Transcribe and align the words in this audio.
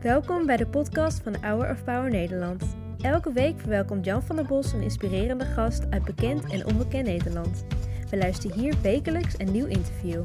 Welkom 0.00 0.46
bij 0.46 0.56
de 0.56 0.66
podcast 0.66 1.22
van 1.22 1.36
Hour 1.40 1.70
of 1.70 1.84
Power 1.84 2.10
Nederland. 2.10 2.76
Elke 3.00 3.32
week 3.32 3.60
verwelkomt 3.60 4.04
Jan 4.04 4.22
van 4.22 4.36
der 4.36 4.46
Bos 4.46 4.72
een 4.72 4.82
inspirerende 4.82 5.44
gast 5.44 5.90
uit 5.90 6.04
bekend 6.04 6.52
en 6.52 6.66
onbekend 6.66 7.06
Nederland. 7.06 7.64
We 8.10 8.16
luisteren 8.16 8.58
hier 8.58 8.74
wekelijks 8.82 9.34
een 9.38 9.52
nieuw 9.52 9.66
interview. 9.66 10.22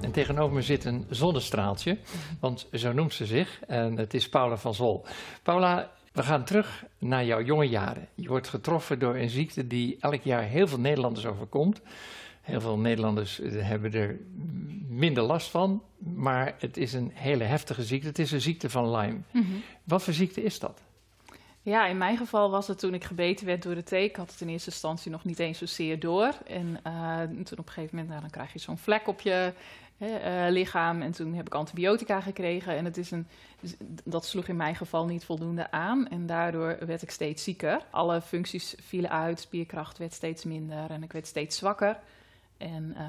En 0.00 0.12
tegenover 0.12 0.54
me 0.54 0.62
zit 0.62 0.84
een 0.84 1.06
zonnestraaltje, 1.10 1.98
want 2.40 2.68
zo 2.72 2.92
noemt 2.92 3.14
ze 3.14 3.26
zich. 3.26 3.60
En 3.66 3.96
het 3.96 4.14
is 4.14 4.28
Paula 4.28 4.56
van 4.56 4.74
Zol. 4.74 5.04
Paula, 5.42 5.90
we 6.12 6.22
gaan 6.22 6.44
terug 6.44 6.84
naar 6.98 7.24
jouw 7.24 7.42
jonge 7.42 7.68
jaren. 7.68 8.08
Je 8.14 8.28
wordt 8.28 8.48
getroffen 8.48 8.98
door 8.98 9.16
een 9.16 9.30
ziekte 9.30 9.66
die 9.66 9.96
elk 10.00 10.22
jaar 10.22 10.42
heel 10.42 10.68
veel 10.68 10.80
Nederlanders 10.80 11.26
overkomt. 11.26 11.80
Heel 12.40 12.60
veel 12.60 12.78
Nederlanders 12.78 13.40
eh, 13.40 13.66
hebben 13.68 13.92
er 13.92 14.18
minder 14.88 15.22
last 15.22 15.50
van, 15.50 15.82
maar 15.98 16.54
het 16.58 16.76
is 16.76 16.92
een 16.92 17.10
hele 17.14 17.44
heftige 17.44 17.82
ziekte. 17.82 18.08
Het 18.08 18.18
is 18.18 18.32
een 18.32 18.40
ziekte 18.40 18.70
van 18.70 18.90
Lyme. 18.90 19.18
Wat 19.84 20.02
voor 20.02 20.12
ziekte 20.12 20.42
is 20.42 20.58
dat? 20.58 20.82
Ja, 21.62 21.86
in 21.86 21.98
mijn 21.98 22.16
geval 22.16 22.50
was 22.50 22.66
het 22.66 22.78
toen 22.78 22.94
ik 22.94 23.04
gebeten 23.04 23.46
werd 23.46 23.62
door 23.62 23.74
de 23.74 23.82
thee. 23.82 24.04
Ik 24.04 24.16
had 24.16 24.30
het 24.30 24.40
in 24.40 24.48
eerste 24.48 24.70
instantie 24.70 25.10
nog 25.10 25.24
niet 25.24 25.38
eens 25.38 25.58
zozeer 25.58 25.98
door. 25.98 26.32
En 26.46 26.80
eh, 26.82 27.20
toen 27.22 27.58
op 27.58 27.66
een 27.66 27.72
gegeven 27.72 27.88
moment, 27.90 28.08
nou, 28.08 28.20
dan 28.20 28.30
krijg 28.30 28.52
je 28.52 28.58
zo'n 28.58 28.78
vlek 28.78 29.08
op 29.08 29.20
je 29.20 29.52
hè, 29.98 30.16
eh, 30.16 30.52
lichaam. 30.52 31.02
En 31.02 31.12
toen 31.12 31.34
heb 31.34 31.46
ik 31.46 31.54
antibiotica 31.54 32.20
gekregen. 32.20 32.76
En 32.76 32.84
het 32.84 32.96
is 32.96 33.10
een, 33.10 33.26
dat 34.04 34.24
sloeg 34.24 34.48
in 34.48 34.56
mijn 34.56 34.76
geval 34.76 35.06
niet 35.06 35.24
voldoende 35.24 35.70
aan. 35.70 36.08
En 36.08 36.26
daardoor 36.26 36.76
werd 36.86 37.02
ik 37.02 37.10
steeds 37.10 37.44
zieker. 37.44 37.80
Alle 37.90 38.20
functies 38.20 38.74
vielen 38.80 39.10
uit, 39.10 39.40
spierkracht 39.40 39.98
werd 39.98 40.12
steeds 40.12 40.44
minder 40.44 40.90
en 40.90 41.02
ik 41.02 41.12
werd 41.12 41.26
steeds 41.26 41.56
zwakker. 41.56 41.98
En 42.60 42.94
eh 42.96 43.04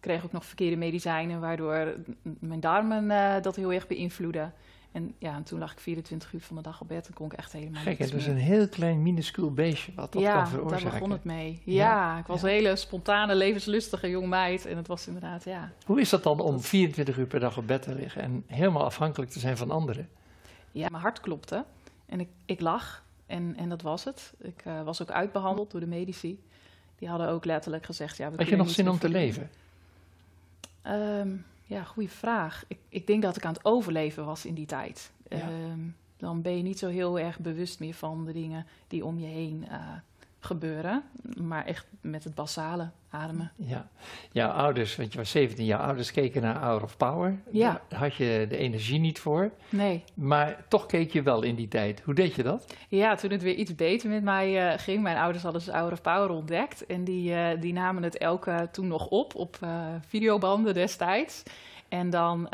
kreeg 0.00 0.24
ook 0.24 0.32
nog 0.32 0.44
verkeerde 0.44 0.76
medicijnen, 0.76 1.40
waardoor 1.40 1.94
mijn 2.22 2.60
darmen 2.60 3.10
eh, 3.10 3.42
dat 3.42 3.56
heel 3.56 3.72
erg 3.72 3.86
beïnvloeden. 3.86 4.52
En 4.92 5.14
ja, 5.18 5.34
en 5.34 5.42
toen 5.42 5.58
lag 5.58 5.72
ik 5.72 5.80
24 5.80 6.32
uur 6.32 6.40
van 6.40 6.56
de 6.56 6.62
dag 6.62 6.80
op 6.80 6.88
bed 6.88 7.06
en 7.06 7.14
kon 7.14 7.26
ik 7.26 7.32
echt 7.32 7.52
helemaal 7.52 7.82
Gek, 7.82 7.98
het 7.98 8.12
meer. 8.12 8.28
een 8.28 8.36
heel 8.36 8.68
klein 8.68 9.02
minuscuul 9.02 9.52
beestje 9.52 9.92
wat 9.94 10.12
dat 10.12 10.22
ja, 10.22 10.28
kan 10.32 10.38
daar 10.38 10.48
veroorzaken. 10.48 10.90
begon 10.90 11.10
het 11.10 11.24
mee. 11.24 11.62
Ja, 11.64 11.74
Ja, 11.74 12.18
ik 12.18 12.26
was 12.26 12.40
ja. 12.40 12.46
een 12.46 12.52
hele 12.52 12.76
spontane, 12.76 13.34
levenslustige 13.34 14.10
jong 14.10 14.28
meid. 14.28 14.66
En 14.66 14.76
het 14.76 14.86
was 14.86 15.06
inderdaad, 15.06 15.44
ja. 15.44 15.72
Hoe 15.86 16.00
is 16.00 16.08
dat 16.08 16.22
dan 16.22 16.40
om 16.40 16.60
24 16.60 17.18
uur 17.18 17.26
per 17.26 17.40
dag 17.40 17.56
op 17.56 17.66
bed 17.66 17.82
te 17.82 17.94
liggen 17.94 18.22
en 18.22 18.44
helemaal 18.46 18.84
afhankelijk 18.84 19.30
te 19.30 19.38
zijn 19.38 19.56
van 19.56 19.70
anderen? 19.70 20.08
Ja, 20.72 20.88
mijn 20.90 21.02
hart 21.02 21.20
klopte. 21.20 21.64
En 22.06 22.20
ik, 22.20 22.28
ik 22.44 22.60
lag. 22.60 23.04
En, 23.26 23.56
en 23.56 23.68
dat 23.68 23.82
was 23.82 24.04
het. 24.04 24.32
Ik 24.40 24.62
eh, 24.64 24.82
was 24.82 25.02
ook 25.02 25.10
uitbehandeld 25.10 25.70
door 25.70 25.80
de 25.80 25.86
medici. 25.86 26.40
Die 27.02 27.10
hadden 27.10 27.28
ook 27.28 27.44
letterlijk 27.44 27.84
gezegd... 27.84 28.16
Ja, 28.16 28.30
we 28.30 28.36
Had 28.36 28.48
je 28.48 28.56
nog 28.56 28.70
zin 28.70 28.88
om 28.88 28.98
te 28.98 29.08
leven? 29.08 29.50
Ehm, 30.82 31.28
ja, 31.64 31.84
goede 31.84 32.08
vraag. 32.08 32.64
Ik, 32.66 32.78
ik 32.88 33.06
denk 33.06 33.22
dat 33.22 33.36
ik 33.36 33.44
aan 33.44 33.52
het 33.52 33.64
overleven 33.64 34.24
was 34.24 34.46
in 34.46 34.54
die 34.54 34.66
tijd. 34.66 35.10
Ja. 35.28 35.36
Ehm, 35.36 35.80
dan 36.16 36.42
ben 36.42 36.56
je 36.56 36.62
niet 36.62 36.78
zo 36.78 36.88
heel 36.88 37.18
erg 37.18 37.38
bewust 37.38 37.80
meer 37.80 37.94
van 37.94 38.24
de 38.24 38.32
dingen 38.32 38.66
die 38.88 39.04
om 39.04 39.18
je 39.18 39.26
heen 39.26 39.64
eh, 39.68 39.78
gebeuren. 40.44 41.02
Maar 41.40 41.64
echt 41.66 41.86
met 42.00 42.24
het 42.24 42.34
basale 42.34 42.90
ademen. 43.10 43.52
Ja, 43.56 43.88
jouw 44.32 44.50
ouders, 44.50 44.96
want 44.96 45.12
je 45.12 45.18
was 45.18 45.30
17 45.30 45.64
jaar, 45.64 45.80
ouders 45.80 46.12
keken 46.12 46.42
naar 46.42 46.56
Hour 46.56 46.82
of 46.82 46.96
Power. 46.96 47.38
Ja. 47.50 47.80
Daar 47.88 47.98
had 48.00 48.14
je 48.14 48.46
de 48.48 48.56
energie 48.56 48.98
niet 48.98 49.18
voor, 49.18 49.50
Nee. 49.68 50.04
maar 50.14 50.64
toch 50.68 50.86
keek 50.86 51.12
je 51.12 51.22
wel 51.22 51.42
in 51.42 51.54
die 51.54 51.68
tijd. 51.68 52.00
Hoe 52.00 52.14
deed 52.14 52.34
je 52.34 52.42
dat? 52.42 52.74
Ja, 52.88 53.14
toen 53.14 53.30
het 53.30 53.42
weer 53.42 53.54
iets 53.54 53.74
beter 53.74 54.08
met 54.08 54.22
mij 54.22 54.70
eh, 54.72 54.78
ging. 54.78 55.02
Mijn 55.02 55.16
ouders 55.16 55.42
hadden 55.42 55.64
dus 55.64 55.74
Hour 55.74 55.92
of 55.92 56.02
Power 56.02 56.30
ontdekt. 56.30 56.86
En 56.86 57.04
die, 57.04 57.34
eh, 57.34 57.60
die 57.60 57.72
namen 57.72 58.02
het 58.02 58.18
elke 58.18 58.68
toen 58.72 58.86
nog 58.86 59.06
op, 59.08 59.34
op 59.34 59.56
eh, 59.60 59.86
videobanden 60.06 60.74
destijds. 60.74 61.42
En 61.88 62.10
dan 62.10 62.48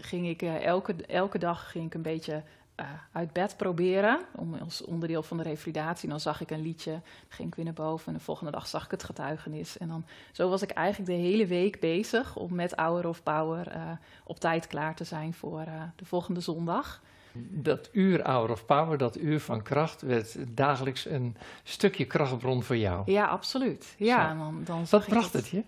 ging 0.00 0.28
ik 0.28 0.42
elke, 0.42 0.94
elke 1.06 1.38
dag 1.38 1.70
ging 1.70 1.86
ik 1.86 1.94
een 1.94 2.02
beetje 2.02 2.42
eh, 2.74 2.86
uit 3.12 3.32
bed 3.32 3.56
proberen. 3.56 4.20
Om, 4.36 4.54
als 4.54 4.84
onderdeel 4.84 5.22
van 5.22 5.36
de 5.36 5.42
revalidatie. 5.42 6.04
En 6.04 6.10
dan 6.10 6.20
zag 6.20 6.40
ik 6.40 6.50
een 6.50 6.62
liedje, 6.62 7.00
ging 7.28 7.48
ik 7.48 7.54
weer 7.54 7.64
naar 7.64 7.74
boven. 7.74 8.06
En 8.06 8.12
de 8.12 8.24
volgende 8.24 8.50
dag 8.50 8.66
zag 8.66 8.84
ik 8.84 8.90
het 8.90 9.04
getuigenis. 9.04 9.78
En 9.78 9.88
dan, 9.88 10.04
zo 10.32 10.48
was 10.48 10.62
ik 10.62 10.70
eigenlijk 10.70 11.10
de 11.10 11.26
hele 11.26 11.46
week 11.46 11.80
bezig 11.80 12.36
om 12.36 12.54
met 12.54 12.74
Hour 12.74 13.08
of 13.08 13.22
Power 13.22 13.68
eh, 13.68 13.90
op 14.24 14.40
tijd 14.40 14.66
klaar 14.66 14.94
te 14.94 15.04
zijn 15.04 15.34
voor 15.34 15.60
eh, 15.60 15.82
de 15.96 16.04
volgende 16.04 16.40
zondag. 16.40 17.02
Dat 17.32 17.88
uur 17.92 18.22
Hour 18.22 18.50
of 18.50 18.66
Power, 18.66 18.98
dat 18.98 19.18
uur 19.18 19.40
van 19.40 19.62
kracht, 19.62 20.02
werd 20.02 20.36
dagelijks 20.56 21.06
een 21.06 21.36
stukje 21.62 22.04
krachtbron 22.04 22.62
voor 22.62 22.76
jou. 22.76 23.12
Ja, 23.12 23.26
absoluut. 23.26 23.94
Ja, 23.98 24.30
en 24.30 24.38
dan, 24.38 24.62
dan 24.64 24.86
Wat 24.90 25.06
bracht 25.06 25.32
het 25.32 25.48
je? 25.48 25.62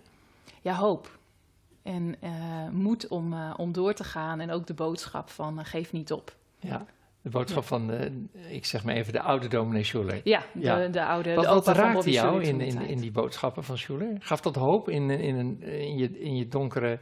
Ja, 0.63 0.75
hoop. 0.75 1.19
En 1.83 2.17
moed 2.73 3.09
om, 3.09 3.53
om 3.53 3.73
door 3.73 3.95
te 3.95 4.05
gaan. 4.05 4.41
En 4.41 4.51
ook 4.51 4.67
de 4.67 4.75
boodschap 4.75 5.31
van 5.31 5.65
geef 5.65 5.93
niet 5.93 6.13
op. 6.13 6.37
Ja, 6.59 6.87
de 7.27 7.33
boodschap 7.33 7.65
van, 7.65 7.91
eh, 7.91 8.11
ik 8.49 8.65
zeg 8.65 8.85
maar 8.85 8.95
even, 8.95 9.13
de 9.13 9.21
oude 9.21 9.49
dominee 9.49 9.85
Schuller. 9.85 10.21
Ja, 10.25 10.43
de, 10.53 10.61
Ja. 10.61 10.89
de 10.89 11.05
oude 11.05 11.35
Wat, 11.35 11.45
de 11.45 11.51
wat 11.51 11.67
raakte 11.69 12.11
jou 12.11 12.43
in, 12.43 12.59
de 12.59 12.67
in, 12.67 12.81
in 12.81 12.99
die 13.01 13.11
boodschappen 13.11 13.65
van 13.65 13.79
Schuller? 13.79 14.17
Gaf 14.19 14.41
dat 14.41 14.55
hoop 14.55 14.89
in, 14.89 15.11
in, 15.11 15.37
een, 15.37 15.63
in, 15.63 15.97
je, 15.97 16.19
in 16.19 16.37
je 16.37 16.49
donkere 16.49 16.99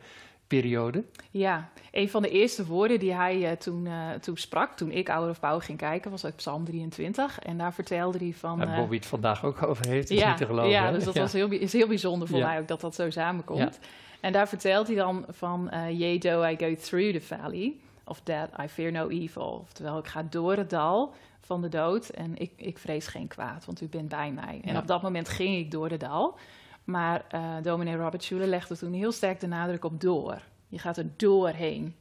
periode? 0.47 1.05
Ja, 1.31 1.69
een 1.93 2.09
van 2.09 2.23
de 2.23 2.29
eerste 2.29 2.67
woorden 2.67 2.99
die 2.99 3.15
hij 3.15 3.51
eh, 3.51 3.57
toen, 3.57 3.87
eh, 3.87 4.11
toen 4.11 4.37
sprak, 4.37 4.77
toen 4.77 4.91
ik 4.91 5.09
Hour 5.09 5.29
of 5.31 5.41
Power 5.41 5.62
ging 5.62 5.79
kijken, 5.79 6.11
was 6.11 6.25
uit 6.25 6.37
Psalm 6.37 6.65
23. 6.65 7.39
En 7.39 7.59
daar 7.59 7.75
vertelde 7.75 8.19
hij 8.19 8.33
van... 8.33 8.59
Waar 8.59 8.69
eh, 8.69 8.79
Bobby 8.79 8.97
het 8.97 9.06
vandaag 9.06 9.45
ook 9.45 9.62
over 9.67 9.89
heeft, 9.89 10.11
is 10.11 10.19
ja, 10.19 10.29
niet 10.29 10.37
te 10.37 10.47
geloven. 10.47 10.71
Ja, 10.71 10.91
dus 10.93 11.05
dat 11.05 11.15
Ja. 11.15 11.21
was 11.21 11.33
heel, 11.33 11.51
is 11.51 11.73
heel 11.73 11.89
bijzonder 11.89 12.29
voor 12.29 12.39
Ja. 12.39 12.47
mij 12.47 12.61
ook 12.61 12.69
dat 12.69 12.81
dat 12.81 12.95
zo 12.95 13.11
samenkomt. 13.11 13.81
En 14.21 14.33
daar 14.33 14.49
vertelt 14.49 14.87
hij 14.87 14.97
dan 14.97 15.25
van, 15.29 15.71
eh 15.71 15.99
yea, 15.99 16.19
though 16.19 16.51
I 16.51 16.56
go 16.56 16.75
through 16.75 17.12
the 17.12 17.21
valley 17.21 17.77
of 18.05 18.21
death, 18.23 18.59
I 18.63 18.69
fear 18.69 18.93
no 18.93 19.09
evil. 19.09 19.59
Oftewel, 19.63 19.99
ik 19.99 20.07
ga 20.07 20.23
door 20.31 20.57
het 20.57 20.71
dal 20.71 21.15
van 21.41 21.61
de 21.63 21.69
dood 21.69 22.09
en 22.09 22.37
ik, 22.39 22.53
ik 22.57 22.79
vrees 22.79 23.07
geen 23.07 23.29
kwaad, 23.29 23.65
want 23.65 23.81
u 23.81 23.89
bent 23.89 24.09
bij 24.09 24.33
mij. 24.33 24.61
En 24.65 24.77
op 24.77 24.87
dat 24.87 25.03
moment 25.03 25.29
ging 25.29 25.57
ik 25.57 25.71
door 25.71 25.89
de 25.89 25.97
dal. 25.97 26.39
Maar 26.85 27.25
eh 27.29 27.55
dominee 27.63 27.97
Robert 27.97 28.23
Schuller 28.25 28.47
legde 28.47 28.77
toen 28.77 28.93
heel 28.93 29.13
sterk 29.13 29.41
de 29.41 29.47
nadruk 29.47 29.85
op 29.85 30.01
door. 30.01 30.43
Je 30.69 30.79
gaat 30.79 30.97
er 30.97 31.07
doorheen. 31.17 31.95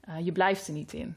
Eh, 0.00 0.14
je 0.24 0.32
blijft 0.32 0.66
er 0.68 0.72
niet 0.74 0.92
in. 0.92 1.16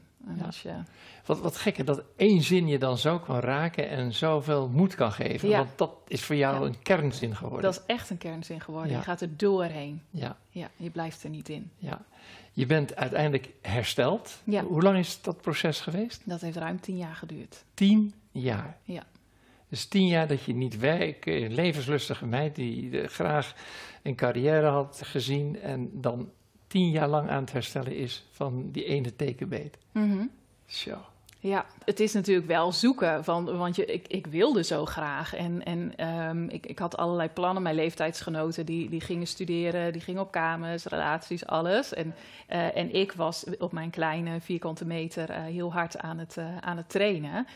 Ja. 0.62 0.84
Wat, 1.26 1.40
wat 1.40 1.56
gekker 1.56 1.84
dat 1.84 2.02
één 2.16 2.42
zin 2.42 2.66
je 2.66 2.78
dan 2.78 2.98
zo 2.98 3.18
kan 3.18 3.38
raken 3.38 3.88
en 3.88 4.12
zoveel 4.12 4.68
moed 4.68 4.94
kan 4.94 5.12
geven. 5.12 5.48
Ja. 5.48 5.56
Want 5.58 5.78
dat 5.78 5.90
is 6.06 6.24
voor 6.24 6.36
jou 6.36 6.60
Ja. 6.60 6.66
een 6.66 6.82
kernzin 6.82 7.36
geworden. 7.36 7.62
dat 7.62 7.74
is 7.74 7.94
echt 7.94 8.10
een 8.10 8.18
kernzin 8.18 8.60
geworden. 8.60 8.92
Je 8.92 9.02
gaat 9.02 9.20
er 9.20 9.36
doorheen. 9.36 10.02
Ja, 10.10 10.36
Ja, 10.48 10.68
je 10.76 10.90
blijft 10.90 11.22
er 11.22 11.30
niet 11.30 11.48
in. 11.48 11.70
ja. 11.76 12.00
Je 12.52 12.66
bent 12.66 12.96
uiteindelijk 12.96 13.48
hersteld. 13.62 14.42
Ja. 14.44 14.62
Hoe 14.62 14.82
lang 14.82 14.98
is 14.98 15.22
dat 15.22 15.40
proces 15.40 15.80
geweest? 15.80 16.22
Dat 16.24 16.40
heeft 16.40 16.56
ruim 16.56 16.80
tien 16.80 16.96
jaar 16.96 17.14
geduurd. 17.14 17.64
Tien 17.74 18.14
jaar. 18.30 18.76
Ja. 18.82 19.02
Dus 19.68 19.84
tien 19.84 20.06
jaar 20.06 20.26
dat 20.26 20.42
je 20.42 20.54
niet 20.54 20.78
werkt, 20.78 21.26
een 21.26 21.54
levenslustige 21.54 22.26
meid 22.26 22.54
die 22.54 23.00
eh, 23.00 23.08
graag 23.08 23.54
een 24.02 24.14
carrière 24.14 24.66
had 24.66 25.00
gezien 25.04 25.60
en 25.60 25.90
dan 25.92 26.30
tien 26.66 26.90
jaar 26.90 27.08
lang 27.08 27.28
aan 27.28 27.40
het 27.40 27.52
herstellen 27.52 27.96
is 27.96 28.24
van 28.30 28.70
die 28.70 28.84
ene 28.84 29.16
tekenbeet. 29.16 29.78
Mhm. 29.92 30.26
Zo. 30.66 30.98
Ja, 31.46 31.66
het 31.84 32.00
is 32.00 32.12
natuurlijk 32.12 32.46
wel 32.46 32.72
zoeken, 32.72 33.24
van, 33.24 33.56
want 33.56 33.76
je, 33.76 33.84
ik, 33.84 34.08
ik 34.08 34.26
wilde 34.26 34.62
zo 34.64 34.84
graag. 34.84 35.34
En, 35.34 35.64
en 35.64 35.96
ehm, 35.96 36.48
ik, 36.48 36.66
ik 36.66 36.78
had 36.78 36.96
allerlei 36.96 37.28
plannen. 37.28 37.62
Mijn 37.62 37.74
leeftijdsgenoten 37.74 38.66
die, 38.66 38.88
die 38.88 39.00
gingen 39.00 39.26
studeren, 39.26 39.92
die 39.92 40.00
gingen 40.00 40.20
op 40.20 40.30
kamers, 40.30 40.84
relaties, 40.84 41.46
alles. 41.46 41.94
En, 41.94 42.14
eh, 42.46 42.76
en 42.76 42.94
ik 42.94 43.12
was 43.12 43.44
op 43.58 43.72
mijn 43.72 43.90
kleine 43.90 44.40
vierkante 44.40 44.84
meter 44.84 45.30
eh, 45.30 45.42
heel 45.42 45.72
hard 45.72 45.98
aan 45.98 46.18
het, 46.18 46.36
eh, 46.36 46.56
aan 46.60 46.76
het 46.76 46.88
trainen. 46.88 47.46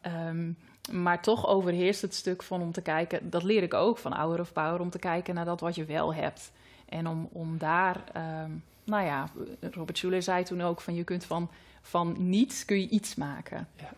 Ehm, 0.00 0.52
maar 0.92 1.22
toch 1.22 1.46
overheerst 1.46 2.02
het 2.02 2.14
stuk 2.14 2.42
van 2.42 2.62
om 2.62 2.72
te 2.72 2.82
kijken, 2.82 3.30
dat 3.30 3.42
leer 3.42 3.62
ik 3.62 3.74
ook 3.74 3.98
van 3.98 4.12
Hour 4.12 4.40
of 4.40 4.52
Power, 4.52 4.80
om 4.80 4.90
te 4.90 4.98
kijken 4.98 5.34
naar 5.34 5.44
dat 5.44 5.60
wat 5.60 5.74
je 5.74 5.84
wel 5.84 6.14
hebt. 6.14 6.52
En 6.88 7.06
om, 7.06 7.28
om 7.32 7.58
daar, 7.58 7.96
ehm, 8.12 8.50
nou 8.84 9.04
ja, 9.04 9.28
Robert 9.60 9.98
Schuller 9.98 10.22
zei 10.22 10.44
toen 10.44 10.62
ook 10.62 10.80
van 10.80 10.94
je 10.94 11.04
kunt 11.04 11.24
van, 11.24 11.50
van 11.82 12.16
niets 12.18 12.64
kun 12.64 12.80
je 12.80 12.88
iets 12.88 13.14
maken. 13.14 13.68
Ja. 13.76 13.88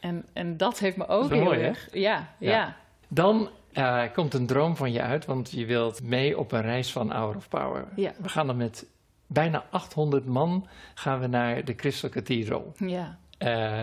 En, 0.00 0.24
en 0.32 0.56
dat 0.56 0.78
heeft 0.78 0.96
me 0.96 1.06
ook 1.08 1.30
heel 1.30 1.42
mooi, 1.44 1.58
hè? 1.58 1.66
erg. 1.66 1.88
Ja, 1.92 2.28
Ja. 2.38 2.50
ja. 2.50 2.76
Dan 3.08 3.48
eh, 3.72 4.02
komt 4.14 4.34
een 4.34 4.46
droom 4.46 4.76
van 4.76 4.92
je 4.92 5.00
uit, 5.02 5.24
want 5.24 5.50
je 5.50 5.66
wilt 5.66 6.02
mee 6.02 6.38
op 6.38 6.52
een 6.52 6.62
reis 6.62 6.92
van 6.92 7.10
Hour 7.12 7.36
of 7.36 7.48
Power. 7.48 7.84
Ja. 7.96 8.12
We 8.18 8.28
gaan 8.28 8.46
dan 8.46 8.56
met 8.56 8.86
bijna 9.26 9.64
800 9.70 10.26
man 10.26 10.66
gaan 10.94 11.20
we 11.20 11.26
naar 11.26 11.64
de 11.64 11.74
Crystal 11.74 12.10
Cathedral. 12.10 12.72
ja. 12.76 13.18
Eh, 13.38 13.82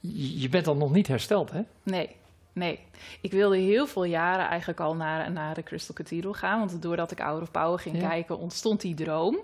je 0.00 0.40
je 0.40 0.48
bent 0.48 0.64
dan 0.64 0.78
nog 0.78 0.92
niet 0.92 1.06
hersteld, 1.06 1.50
hè? 1.50 1.60
Nee, 1.82 2.16
nee. 2.52 2.78
Ik 3.20 3.30
wilde 3.32 3.56
heel 3.56 3.86
veel 3.86 4.04
jaren 4.04 4.48
eigenlijk 4.48 4.80
al 4.80 4.94
naar, 4.96 5.32
naar 5.32 5.54
de 5.54 5.62
Crystal 5.62 5.94
Cathedral 5.94 6.32
gaan. 6.32 6.58
Want 6.58 6.82
doordat 6.82 7.10
ik 7.10 7.18
Hour 7.18 7.42
of 7.42 7.50
Power 7.50 7.78
ging 7.78 8.00
Ja. 8.00 8.08
kijken, 8.08 8.38
ontstond 8.38 8.80
die 8.80 8.94
droom. 8.94 9.38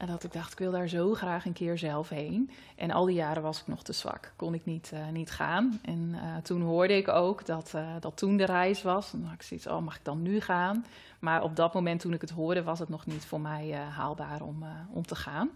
En 0.00 0.06
dat 0.06 0.24
ik 0.24 0.32
dacht, 0.32 0.52
ik 0.52 0.58
wil 0.58 0.70
daar 0.70 0.88
zo 0.88 1.14
graag 1.14 1.44
een 1.44 1.52
keer 1.52 1.78
zelf 1.78 2.08
heen. 2.08 2.50
En 2.76 2.90
al 2.90 3.04
die 3.04 3.14
jaren 3.14 3.42
was 3.42 3.60
ik 3.60 3.66
nog 3.66 3.82
te 3.82 3.92
zwak, 3.92 4.32
kon 4.36 4.54
ik 4.54 4.64
niet, 4.64 4.90
uh, 4.94 5.08
niet 5.08 5.30
gaan. 5.30 5.80
En 5.82 6.10
uh, 6.14 6.36
toen 6.42 6.62
hoorde 6.62 6.96
ik 6.96 7.08
ook 7.08 7.46
dat, 7.46 7.72
uh, 7.74 7.88
dat 8.00 8.16
toen 8.16 8.36
de 8.36 8.44
reis 8.44 8.82
was. 8.82 9.12
En 9.12 9.18
dan 9.18 9.28
had 9.28 9.36
ik 9.36 9.42
zoiets, 9.42 9.66
oh, 9.66 9.82
mag 9.82 9.96
ik 9.96 10.04
dan 10.04 10.22
nu 10.22 10.40
gaan? 10.40 10.84
Maar 11.18 11.42
op 11.42 11.56
dat 11.56 11.74
moment 11.74 12.00
toen 12.00 12.12
ik 12.12 12.20
het 12.20 12.30
hoorde, 12.30 12.62
was 12.62 12.78
het 12.78 12.88
nog 12.88 13.06
niet 13.06 13.24
voor 13.24 13.40
mij 13.40 13.72
haalbaar 13.72 14.42
om, 14.42 14.64
om 14.90 15.06
te 15.06 15.16
gaan. 15.16 15.50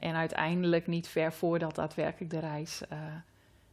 en 0.00 0.14
uiteindelijk 0.14 0.86
niet 0.86 1.08
ver 1.08 1.32
voordat 1.32 1.74
daadwerkelijk 1.74 2.30
de 2.30 2.38
reis 2.38 2.82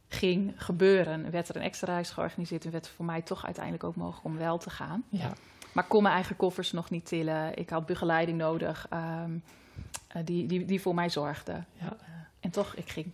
ging 0.08 0.52
gebeuren, 0.56 1.30
werd 1.30 1.48
er 1.48 1.56
een 1.56 1.62
extra 1.62 1.92
reis 1.92 2.10
georganiseerd 2.10 2.64
en 2.64 2.70
werd 2.70 2.88
voor 2.88 3.04
mij 3.04 3.22
toch 3.22 3.44
uiteindelijk 3.44 3.84
ook 3.84 3.96
mogelijk 3.96 4.24
om 4.24 4.36
wel 4.36 4.58
te 4.58 4.70
gaan. 4.70 5.04
Ja. 5.08 5.32
Maar 5.76 5.84
ik 5.84 5.90
kon 5.90 6.02
mijn 6.02 6.14
eigen 6.14 6.36
koffers 6.36 6.72
nog 6.72 6.90
niet 6.90 7.06
tillen. 7.06 7.58
Ik 7.58 7.70
had 7.70 7.86
begeleiding 7.86 8.38
nodig 8.38 8.88
um, 8.92 9.42
die, 10.24 10.46
die, 10.46 10.64
die 10.64 10.80
voor 10.80 10.94
mij 10.94 11.08
zorgde. 11.08 11.52
Ja. 11.52 11.84
Uh, 11.84 12.14
en 12.40 12.50
toch, 12.50 12.74
ik 12.74 12.88
ging. 12.88 13.06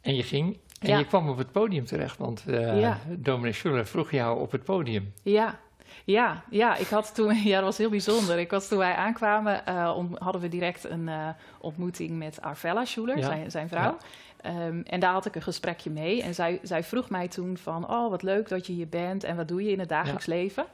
En 0.00 0.14
je 0.14 0.22
ging 0.22 0.58
en 0.80 0.88
ja. 0.88 0.98
je 0.98 1.06
kwam 1.06 1.28
op 1.28 1.38
het 1.38 1.52
podium 1.52 1.84
terecht, 1.84 2.16
want 2.16 2.44
uh, 2.46 2.80
ja. 2.80 2.98
Dominic 3.08 3.54
Schuller 3.54 3.86
vroeg 3.86 4.10
jou 4.10 4.40
op 4.40 4.52
het 4.52 4.64
podium. 4.64 5.12
Ja, 5.22 5.58
ja, 6.04 6.44
ja, 6.50 6.76
ik 6.76 6.86
had 6.86 7.14
toen, 7.14 7.34
ja, 7.44 7.54
dat 7.54 7.64
was 7.64 7.78
heel 7.78 7.90
bijzonder. 7.90 8.38
Ik 8.38 8.50
was 8.50 8.68
toen 8.68 8.78
wij 8.78 8.94
aankwamen, 8.94 9.62
uh, 9.68 9.94
om, 9.96 10.16
hadden 10.18 10.40
we 10.40 10.48
direct 10.48 10.84
een 10.84 11.06
uh, 11.06 11.28
ontmoeting 11.60 12.10
met 12.10 12.40
Arvella 12.40 12.84
Schuler, 12.84 13.18
ja. 13.18 13.24
zijn, 13.24 13.50
zijn 13.50 13.68
vrouw. 13.68 13.96
Ja. 14.42 14.66
Um, 14.66 14.82
en 14.82 15.00
daar 15.00 15.12
had 15.12 15.26
ik 15.26 15.34
een 15.34 15.42
gesprekje 15.42 15.90
mee. 15.90 16.22
En 16.22 16.34
zij, 16.34 16.58
zij 16.62 16.84
vroeg 16.84 17.10
mij 17.10 17.28
toen 17.28 17.56
van, 17.56 17.90
oh, 17.90 18.10
wat 18.10 18.22
leuk 18.22 18.48
dat 18.48 18.66
je 18.66 18.72
hier 18.72 18.88
bent 18.88 19.24
en 19.24 19.36
wat 19.36 19.48
doe 19.48 19.62
je 19.62 19.70
in 19.70 19.78
het 19.78 19.88
dagelijks 19.88 20.26
leven? 20.26 20.66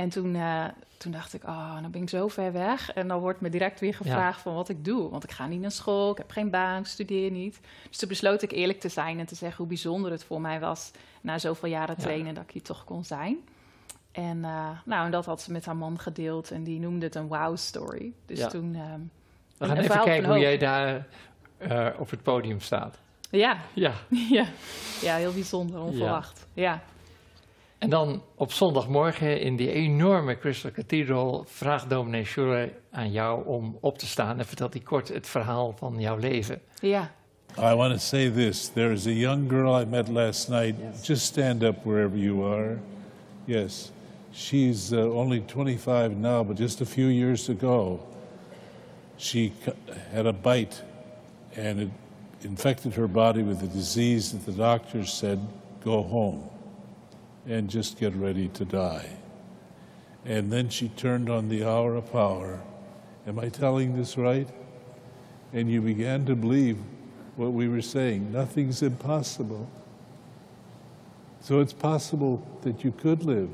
En 0.00 0.08
toen, 0.08 0.34
uh, 0.34 0.64
toen 0.96 1.12
dacht 1.12 1.34
ik, 1.34 1.44
oh, 1.44 1.82
dan 1.82 1.90
ben 1.90 2.02
ik 2.02 2.08
zo 2.08 2.28
ver 2.28 2.52
weg. 2.52 2.92
En 2.92 3.08
dan 3.08 3.20
wordt 3.20 3.40
me 3.40 3.48
direct 3.48 3.80
weer 3.80 3.94
gevraagd 3.94 4.36
ja. 4.36 4.42
van 4.42 4.54
wat 4.54 4.68
ik 4.68 4.84
doe. 4.84 5.10
Want 5.10 5.24
ik 5.24 5.30
ga 5.30 5.46
niet 5.46 5.60
naar 5.60 5.70
school, 5.70 6.10
ik 6.10 6.16
heb 6.16 6.30
geen 6.30 6.50
baan, 6.50 6.80
ik 6.80 6.86
studeer 6.86 7.30
niet. 7.30 7.60
Dus 7.88 7.96
toen 7.96 8.08
besloot 8.08 8.42
ik 8.42 8.52
eerlijk 8.52 8.80
te 8.80 8.88
zijn 8.88 9.18
en 9.18 9.26
te 9.26 9.34
zeggen 9.34 9.56
hoe 9.56 9.66
bijzonder 9.66 10.10
het 10.10 10.24
voor 10.24 10.40
mij 10.40 10.60
was... 10.60 10.90
na 11.20 11.38
zoveel 11.38 11.68
jaren 11.68 11.96
trainen, 11.96 12.26
ja. 12.26 12.32
dat 12.32 12.42
ik 12.42 12.50
hier 12.50 12.62
toch 12.62 12.84
kon 12.84 13.04
zijn. 13.04 13.38
En, 14.12 14.36
uh, 14.36 14.68
nou, 14.84 15.04
en 15.04 15.10
dat 15.10 15.26
had 15.26 15.42
ze 15.42 15.52
met 15.52 15.64
haar 15.64 15.76
man 15.76 15.98
gedeeld 15.98 16.50
en 16.50 16.64
die 16.64 16.80
noemde 16.80 17.06
het 17.06 17.14
een 17.14 17.28
wow 17.28 17.56
story. 17.56 18.12
Dus 18.26 18.38
ja. 18.38 18.48
toen... 18.48 18.74
Uh, 18.74 18.82
We 19.56 19.66
gaan 19.66 19.76
even 19.76 20.04
kijken 20.04 20.28
hoe 20.28 20.38
jij 20.38 20.58
daar 20.58 21.06
op 21.98 22.10
het 22.10 22.22
podium 22.22 22.60
staat. 22.60 22.98
Ja. 23.30 23.58
Ja. 23.72 23.92
ja. 24.38 24.46
ja, 25.00 25.16
heel 25.16 25.32
bijzonder, 25.32 25.80
onverwacht. 25.80 26.46
ja. 26.54 26.82
En 27.80 27.90
dan 27.90 28.22
op 28.34 28.52
zondagmorgen 28.52 29.40
in 29.40 29.56
die 29.56 29.72
enorme 29.72 30.38
Crystal 30.38 30.70
Cathedral 30.70 31.44
vraagt 31.48 31.90
dominee 31.90 32.24
Schuller 32.24 32.72
aan 32.90 33.10
jou 33.10 33.46
om 33.46 33.76
op 33.80 33.98
te 33.98 34.06
staan 34.06 34.38
en 34.38 34.46
vertelt 34.46 34.72
hij 34.72 34.82
kort 34.82 35.08
het 35.08 35.26
verhaal 35.26 35.74
van 35.76 36.00
jouw 36.00 36.16
leven. 36.16 36.60
Ja. 36.80 37.10
I 37.58 37.74
want 37.74 37.92
to 37.92 37.98
say 37.98 38.30
this. 38.30 38.68
There 38.68 38.92
is 38.92 39.06
a 39.06 39.10
young 39.10 39.48
girl 39.48 39.80
I 39.80 39.84
met 39.84 40.08
last 40.08 40.48
night. 40.48 40.74
Yes. 40.78 41.06
Just 41.06 41.24
stand 41.24 41.62
up 41.62 41.76
wherever 41.84 42.18
you 42.18 42.44
are. 42.44 42.78
Yes. 43.44 43.90
She's 44.32 44.92
uh, 44.92 45.16
only 45.16 45.42
25 45.46 46.16
now, 46.16 46.46
but 46.46 46.58
just 46.58 46.80
a 46.80 46.86
few 46.86 47.06
years 47.06 47.48
ago, 47.48 47.98
she 49.16 49.52
had 50.12 50.26
a 50.26 50.32
bite 50.32 50.82
and 51.56 51.80
it 51.80 51.88
infected 52.42 52.94
her 52.94 53.08
body 53.08 53.42
with 53.42 53.62
a 53.62 53.66
disease 53.66 54.32
that 54.32 54.44
the 54.44 54.52
doctors 54.52 55.12
said, 55.12 55.38
go 55.84 56.02
home. 56.02 56.42
And 57.46 57.68
just 57.68 57.98
get 57.98 58.14
ready 58.14 58.48
to 58.48 58.64
die. 58.64 59.08
And 60.24 60.52
then 60.52 60.68
she 60.68 60.88
turned 60.90 61.30
on 61.30 61.48
the 61.48 61.64
hour 61.64 61.96
of 61.96 62.12
power. 62.12 62.60
Am 63.26 63.38
I 63.38 63.48
telling 63.48 63.96
this 63.96 64.18
right? 64.18 64.48
And 65.52 65.70
you 65.70 65.80
began 65.80 66.26
to 66.26 66.36
believe 66.36 66.78
what 67.36 67.52
we 67.52 67.68
were 67.68 67.82
saying 67.82 68.32
nothing's 68.32 68.82
impossible. 68.82 69.68
So 71.40 71.60
it's 71.60 71.72
possible 71.72 72.46
that 72.62 72.84
you 72.84 72.92
could 72.92 73.24
live, 73.24 73.48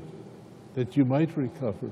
that 0.75 0.97
you 0.97 1.05
might 1.05 1.35
recover. 1.37 1.89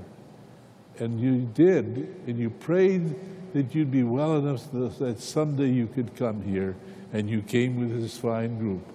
And 0.99 1.19
you 1.19 1.49
did, 1.53 2.15
and 2.27 2.37
you 2.37 2.49
prayed 2.49 3.15
that 3.53 3.73
you'd 3.73 3.91
be 3.91 4.03
well 4.03 4.37
enough 4.37 4.69
that 4.71 5.19
someday 5.19 5.69
you 5.69 5.87
could 5.87 6.15
come 6.15 6.41
here, 6.41 6.75
and 7.13 7.29
you 7.29 7.41
came 7.41 7.79
with 7.79 8.01
this 8.01 8.17
fine 8.17 8.59
group 8.59 8.85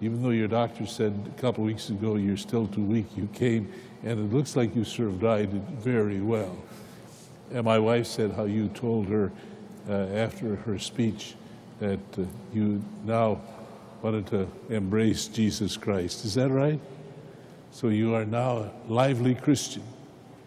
even 0.00 0.22
though 0.22 0.30
your 0.30 0.48
doctor 0.48 0.86
said 0.86 1.12
a 1.26 1.40
couple 1.40 1.64
of 1.64 1.68
weeks 1.68 1.90
ago 1.90 2.16
you're 2.16 2.36
still 2.36 2.66
too 2.66 2.84
weak, 2.84 3.06
you 3.16 3.28
came 3.32 3.72
and 4.02 4.20
it 4.20 4.34
looks 4.34 4.56
like 4.56 4.74
you 4.76 4.84
survived 4.84 5.54
it 5.54 5.62
very 5.78 6.20
well. 6.20 6.56
And 7.52 7.64
my 7.64 7.78
wife 7.78 8.06
said 8.06 8.32
how 8.32 8.44
you 8.44 8.68
told 8.68 9.06
her 9.08 9.30
uh, 9.88 9.92
after 10.14 10.56
her 10.56 10.78
speech 10.78 11.34
that 11.78 12.00
uh, 12.18 12.22
you 12.52 12.82
now 13.04 13.40
wanted 14.02 14.26
to 14.26 14.48
embrace 14.68 15.28
Jesus 15.28 15.76
Christ. 15.76 16.24
Is 16.24 16.34
that 16.34 16.50
right? 16.50 16.80
So 17.70 17.88
you 17.88 18.14
are 18.14 18.24
now 18.24 18.58
a 18.58 18.70
lively 18.88 19.34
Christian. 19.34 19.82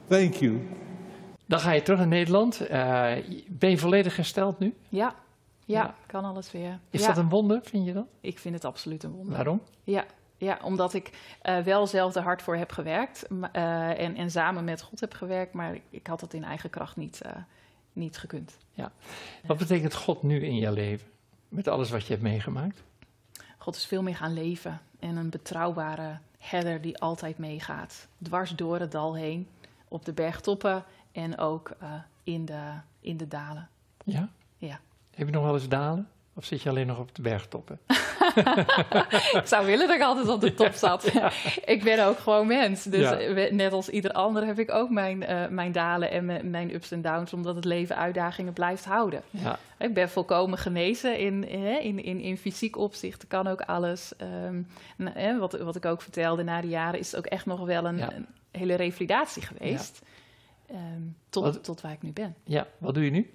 Thank 0.08 0.42
you. 0.42 0.60
Dan 1.46 1.60
ga 1.60 1.72
je 1.72 1.82
terug 1.82 2.00
naar 2.00 2.08
Nederland. 2.08 2.62
Uh, 2.62 3.12
ben 3.48 3.70
je 3.70 3.78
volledig 3.78 4.16
hersteld 4.16 4.60
nu? 4.60 4.74
Ja, 4.90 5.16
ja, 5.74 5.96
kan 6.06 6.26
alles 6.26 6.52
weer. 6.52 6.80
Is 6.90 7.06
dat 7.06 7.18
een 7.18 7.30
wonder, 7.30 7.60
vind 7.64 7.86
je 7.86 7.94
dat? 7.94 8.06
Ik 8.22 8.40
vind 8.40 8.56
het 8.56 8.66
absoluut 8.66 9.04
een 9.04 9.12
wonder. 9.12 9.34
Waarom? 9.34 9.62
Ja, 9.84 10.06
ja 10.38 10.60
omdat 10.64 10.94
ik 10.94 11.38
uh, 11.44 11.60
wel 11.60 11.88
zelf 11.88 12.16
er 12.16 12.22
hard 12.22 12.42
voor 12.42 12.56
heb 12.56 12.72
gewerkt 12.72 13.26
uh, 13.32 14.00
en, 14.00 14.16
en 14.16 14.32
samen 14.32 14.64
met 14.64 14.82
God 14.82 15.00
heb 15.00 15.14
gewerkt, 15.14 15.54
maar 15.54 15.78
ik, 15.90 16.08
had 16.08 16.22
het 16.22 16.34
in 16.34 16.44
eigen 16.44 16.70
kracht 16.70 16.96
niet, 16.96 17.22
uh, 17.26 17.32
niet 17.94 18.18
gekund. 18.18 18.58
Ja. 18.72 18.92
Wat 19.46 19.58
betekent 19.58 19.94
God 19.94 20.24
nu 20.24 20.46
in 20.46 20.56
jouw 20.56 20.74
leven, 20.74 21.08
met 21.50 21.68
alles 21.68 21.90
wat 21.90 22.06
je 22.06 22.12
hebt 22.12 22.24
meegemaakt? 22.24 22.84
God 23.58 23.76
is 23.76 23.86
veel 23.86 24.02
meer 24.02 24.16
gaan 24.16 24.34
leven 24.34 24.82
en 25.00 25.16
een 25.16 25.30
betrouwbare 25.30 26.18
herder 26.38 26.82
die 26.82 26.98
altijd 26.98 27.38
meegaat. 27.38 28.08
Dwars 28.24 28.56
door 28.56 28.80
het 28.80 28.92
dal 28.92 29.16
heen, 29.16 29.48
op 29.88 30.06
de 30.06 30.14
bergtoppen 30.14 30.84
en 31.12 31.38
ook 31.38 31.72
in, 32.24 32.46
de, 32.46 32.74
in 33.00 33.18
de 33.18 33.28
dalen. 33.28 33.70
Ja? 34.04 34.30
Heb 35.20 35.28
je 35.28 35.34
nog 35.34 35.44
wel 35.44 35.54
eens 35.54 35.68
dalen? 35.68 36.08
Of 36.34 36.46
zit 36.46 36.62
je 36.62 36.70
alleen 36.70 36.88
nog 36.88 37.00
op 37.00 37.16
de 37.16 37.22
bergtoppen? 37.22 37.80
ik 39.42 39.42
zou 39.46 39.66
willen 39.66 39.88
dat 39.88 39.96
ik 39.96 40.02
altijd 40.02 40.28
op 40.28 40.42
de 40.42 40.54
top 40.54 40.74
zat. 40.74 41.12
ja. 41.14 41.32
Ik 41.66 41.84
ben 41.84 42.06
ook 42.06 42.20
gewoon 42.20 42.48
mens. 42.48 42.84
Dus 42.84 43.10
ja. 43.10 43.48
net 43.52 43.74
als 43.74 43.90
ieder 43.90 44.12
ander 44.12 44.46
heb 44.46 44.60
ik 44.60 44.72
ook 44.72 44.90
mijn, 44.90 45.22
uh, 45.22 45.48
mijn 45.48 45.72
dalen 45.72 46.12
en 46.12 46.50
mijn 46.50 46.74
ups 46.74 46.92
en 46.92 47.02
downs, 47.02 47.34
omdat 47.34 47.56
het 47.56 47.66
leven 47.66 47.96
uitdagingen 47.96 48.54
blijft 48.54 48.86
houden. 48.86 49.22
Ja. 49.30 49.60
Ik 49.78 49.94
ben 49.94 50.10
volkomen 50.10 50.58
genezen 50.58 51.18
in, 51.18 51.48
in, 51.48 52.04
in, 52.04 52.20
in 52.20 52.38
fysiek 52.38 52.78
opzicht, 52.78 53.28
kan 53.28 53.48
ook 53.48 53.62
alles. 53.62 54.14
Um, 54.46 54.68
wat, 55.40 55.58
wat 55.58 55.76
ik 55.76 55.86
ook 55.86 56.02
vertelde, 56.02 56.44
na 56.44 56.62
de 56.62 56.68
jaren 56.68 57.00
is 57.00 57.12
het 57.12 57.20
ook 57.20 57.32
echt 57.32 57.46
nog 57.46 57.66
wel 57.66 57.86
een, 57.86 58.02
een 58.02 58.28
hele 58.52 58.76
revalidatie 58.76 59.42
geweest. 59.42 60.02
Um, 60.72 61.16
tot, 61.30 61.44
wat, 61.44 61.64
tot 61.64 61.82
waar 61.82 61.92
ik 61.92 62.02
nu 62.02 62.12
ben. 62.12 62.36
Ja, 62.44 62.68
wat 62.78 62.94
doe 62.94 63.04
je 63.04 63.12
nu? 63.12 63.30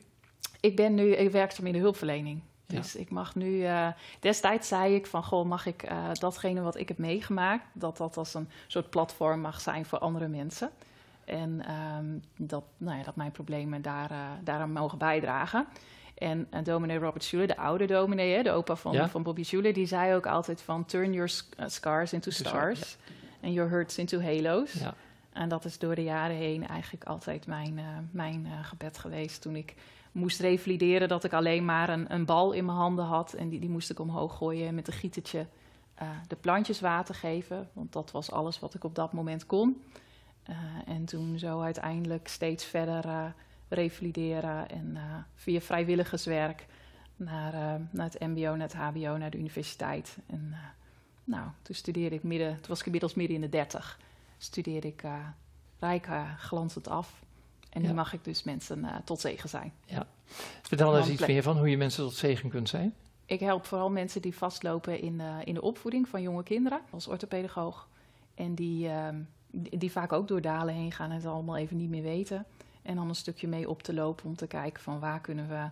Ik 0.64 0.76
ben 0.76 0.94
nu, 0.94 1.10
ik 1.10 1.30
werkzaam 1.30 1.66
in 1.66 1.72
de 1.72 1.78
hulpverlening. 1.78 2.40
Dus 2.66 2.92
ja. 2.92 3.00
ik 3.00 3.10
mag 3.10 3.34
nu, 3.34 3.50
uh, 3.50 3.88
destijds 4.20 4.68
zei 4.68 4.94
ik 4.94 5.06
van, 5.06 5.24
goh, 5.24 5.46
mag 5.46 5.66
ik 5.66 5.90
uh, 5.90 6.08
datgene 6.12 6.60
wat 6.60 6.76
ik 6.76 6.88
heb 6.88 6.98
meegemaakt, 6.98 7.64
dat 7.72 7.96
dat 7.96 8.16
als 8.16 8.34
een 8.34 8.48
soort 8.66 8.90
platform 8.90 9.40
mag 9.40 9.60
zijn 9.60 9.84
voor 9.84 9.98
andere 9.98 10.28
mensen. 10.28 10.70
En 11.24 11.64
um, 11.96 12.22
dat, 12.36 12.64
nou 12.76 12.98
ja, 12.98 13.04
dat 13.04 13.16
mijn 13.16 13.30
problemen 13.30 13.82
daar, 13.82 14.10
uh, 14.10 14.18
daaraan 14.44 14.72
mogen 14.72 14.98
bijdragen. 14.98 15.66
En 16.14 16.48
dominee 16.62 16.98
Robert 16.98 17.24
Schuller, 17.24 17.46
de 17.46 17.56
oude 17.56 17.86
dominee, 17.86 18.34
hè, 18.34 18.42
de 18.42 18.50
opa 18.50 18.76
van, 18.76 18.92
ja. 18.92 19.08
van 19.08 19.22
Bobby 19.22 19.42
Schuller, 19.42 19.72
die 19.72 19.86
zei 19.86 20.14
ook 20.14 20.26
altijd 20.26 20.62
van, 20.62 20.84
turn 20.84 21.12
your 21.12 21.30
scars 21.66 22.12
into 22.12 22.30
stars 22.30 22.96
en 23.40 23.52
your 23.52 23.70
hurts 23.70 23.98
into 23.98 24.20
halos. 24.20 24.72
Ja. 24.72 24.94
En 25.32 25.48
dat 25.48 25.64
is 25.64 25.78
door 25.78 25.94
de 25.94 26.04
jaren 26.04 26.36
heen 26.36 26.66
eigenlijk 26.66 27.04
altijd 27.04 27.46
mijn, 27.46 27.80
mijn 28.10 28.48
gebed 28.62 28.98
geweest 28.98 29.42
toen 29.42 29.56
ik 29.56 29.74
moest 30.14 30.40
revalideren 30.40 31.08
dat 31.08 31.24
ik 31.24 31.32
alleen 31.32 31.64
maar 31.64 31.88
een, 31.88 32.12
een, 32.12 32.24
bal 32.24 32.52
in 32.52 32.64
mijn 32.64 32.78
handen 32.78 33.04
had. 33.04 33.32
En 33.32 33.48
die, 33.48 33.60
die 33.60 33.70
moest 33.70 33.90
ik 33.90 33.98
omhoog 33.98 34.36
gooien 34.36 34.68
en 34.68 34.74
met 34.74 34.86
een 34.86 34.92
gietertje 34.92 35.46
uh, 36.02 36.08
de 36.28 36.36
plantjes 36.36 36.80
water 36.80 37.14
geven. 37.14 37.68
Want 37.72 37.92
dat 37.92 38.10
was 38.10 38.30
alles 38.30 38.60
wat 38.60 38.74
ik 38.74 38.84
op 38.84 38.94
dat 38.94 39.12
moment 39.12 39.46
kon. 39.46 39.82
Uh, 40.50 40.56
en 40.86 41.04
toen 41.04 41.38
zo 41.38 41.60
uiteindelijk 41.60 42.28
steeds 42.28 42.64
verder 42.64 43.06
uh, 43.06 43.24
revalideren. 43.68 44.68
En 44.68 44.96
via 45.34 45.60
vrijwilligerswerk 45.60 46.66
naar, 47.16 47.80
naar 47.90 48.10
het 48.10 48.20
mbo, 48.20 48.54
naar 48.56 48.68
het 48.68 48.76
hbo, 48.76 49.16
naar 49.16 49.30
de 49.30 49.38
universiteit. 49.38 50.18
En 50.26 50.54
nou, 51.24 51.48
toen 51.62 51.74
studeerde 51.74 52.16
ik 52.16 52.22
midden, 52.22 52.52
toen 52.52 52.68
was 52.68 52.78
ik 52.78 52.84
inmiddels 52.84 53.14
midden 53.14 53.36
in 53.36 53.42
de 53.42 53.48
dertig. 53.48 53.98
Studeerde 54.38 54.88
ik 54.88 55.02
rijk 55.78 56.08
glanzend 56.38 56.88
af. 56.88 57.23
En 57.74 57.82
ja. 57.82 57.88
nu 57.88 57.94
mag 57.94 58.12
ik 58.12 58.24
dus 58.24 58.42
mensen 58.42 58.78
uh, 58.78 58.96
tot 59.04 59.20
zegen 59.20 59.48
zijn. 59.48 59.72
Ja. 59.84 60.06
Vertel 60.62 60.96
eens 60.96 61.08
iets 61.08 61.26
meer 61.26 61.42
van 61.42 61.58
hoe 61.58 61.70
je 61.70 61.76
mensen 61.76 62.04
tot 62.04 62.14
zegen 62.14 62.50
kunt 62.50 62.68
zijn. 62.68 62.94
Ik 63.26 63.40
help 63.40 63.66
vooral 63.66 63.90
mensen 63.90 64.22
die 64.22 64.36
vastlopen 64.36 65.00
in, 65.00 65.14
uh, 65.14 65.36
in 65.44 65.54
de 65.54 65.62
opvoeding 65.62 66.08
van 66.08 66.22
jonge 66.22 66.42
kinderen 66.42 66.80
als 66.90 67.08
orthopedagoog. 67.08 67.88
En 68.34 68.54
die, 68.54 68.88
uh, 68.88 69.08
die 69.50 69.92
vaak 69.92 70.12
ook 70.12 70.28
door 70.28 70.40
dalen 70.40 70.74
heen 70.74 70.92
gaan 70.92 71.10
en 71.10 71.16
het 71.16 71.26
allemaal 71.26 71.56
even 71.56 71.76
niet 71.76 71.90
meer 71.90 72.02
weten. 72.02 72.44
En 72.82 72.94
dan 72.94 73.08
een 73.08 73.14
stukje 73.14 73.48
mee 73.48 73.68
op 73.68 73.82
te 73.82 73.94
lopen 73.94 74.24
om 74.24 74.36
te 74.36 74.46
kijken 74.46 74.82
van 74.82 75.00
waar 75.00 75.20
kunnen 75.20 75.48
we 75.48 75.68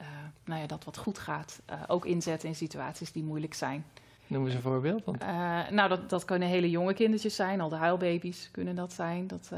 uh, 0.00 0.06
nou 0.44 0.60
ja, 0.60 0.66
dat 0.66 0.84
wat 0.84 0.96
goed 0.96 1.18
gaat 1.18 1.60
ook 1.86 2.06
inzetten 2.06 2.48
in 2.48 2.54
situaties 2.54 3.12
die 3.12 3.22
moeilijk 3.22 3.54
zijn. 3.54 3.84
Noem 4.26 4.44
eens 4.44 4.54
een 4.54 4.60
voorbeeld. 4.60 5.02
Uh, 5.06 5.68
nou, 5.68 5.88
dat, 5.88 6.10
dat 6.10 6.24
kunnen 6.24 6.48
hele 6.48 6.70
jonge 6.70 6.94
kindertjes 6.94 7.34
zijn, 7.34 7.60
al 7.60 7.68
de 7.68 7.76
huilbaby's 7.76 8.48
kunnen 8.50 8.74
dat 8.74 8.92
zijn. 8.92 9.26
Dat, 9.26 9.50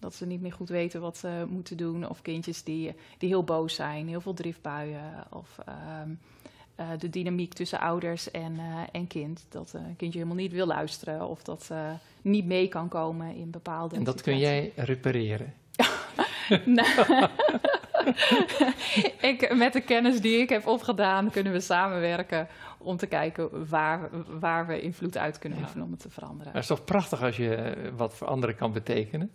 dat 0.00 0.14
ze 0.14 0.26
niet 0.26 0.40
meer 0.40 0.52
goed 0.52 0.68
weten 0.68 1.00
wat 1.00 1.16
ze 1.16 1.46
moeten 1.48 1.76
doen. 1.76 2.08
Of 2.08 2.22
kindjes 2.22 2.62
die, 2.62 2.94
die 3.18 3.28
heel 3.28 3.44
boos 3.44 3.74
zijn, 3.74 4.08
heel 4.08 4.20
veel 4.20 4.34
driftbuien. 4.34 5.02
Of 5.30 5.58
ehm, 5.66 6.10
de 6.98 7.10
dynamiek 7.10 7.52
tussen 7.52 7.80
ouders 7.80 8.30
en, 8.30 8.58
en 8.92 9.06
kind. 9.06 9.46
Dat 9.48 9.72
een 9.72 9.96
kindje 9.96 10.18
helemaal 10.18 10.40
niet 10.42 10.52
wil 10.52 10.66
luisteren 10.66 11.28
of 11.28 11.42
dat 11.42 11.70
niet 12.22 12.44
mee 12.46 12.68
kan 12.68 12.88
komen 12.88 13.34
in 13.34 13.50
bepaalde 13.50 13.96
En 13.96 14.04
dat 14.04 14.18
situaties. 14.18 14.48
kun 14.48 14.54
jij 14.56 14.72
repareren? 14.84 15.54
Nou, 16.64 17.28
ik, 19.30 19.54
met 19.54 19.72
de 19.72 19.80
kennis 19.80 20.20
die 20.20 20.38
ik 20.38 20.48
heb 20.48 20.66
opgedaan, 20.66 21.30
kunnen 21.30 21.52
we 21.52 21.60
samenwerken 21.60 22.48
om 22.78 22.96
te 22.96 23.06
kijken 23.06 23.68
waar, 23.68 24.08
waar 24.40 24.66
we 24.66 24.80
invloed 24.80 25.16
uit 25.16 25.38
kunnen 25.38 25.58
Ja. 25.58 25.64
oefenen 25.64 25.86
om 25.86 25.90
het 25.92 26.00
te 26.00 26.10
veranderen. 26.10 26.44
Maar 26.52 26.62
het 26.62 26.70
is 26.70 26.76
toch 26.76 26.84
prachtig 26.84 27.22
als 27.22 27.36
je 27.36 27.54
eh, 27.54 27.90
wat 27.96 28.14
voor 28.14 28.26
anderen 28.26 28.56
kan 28.56 28.72
betekenen? 28.72 29.32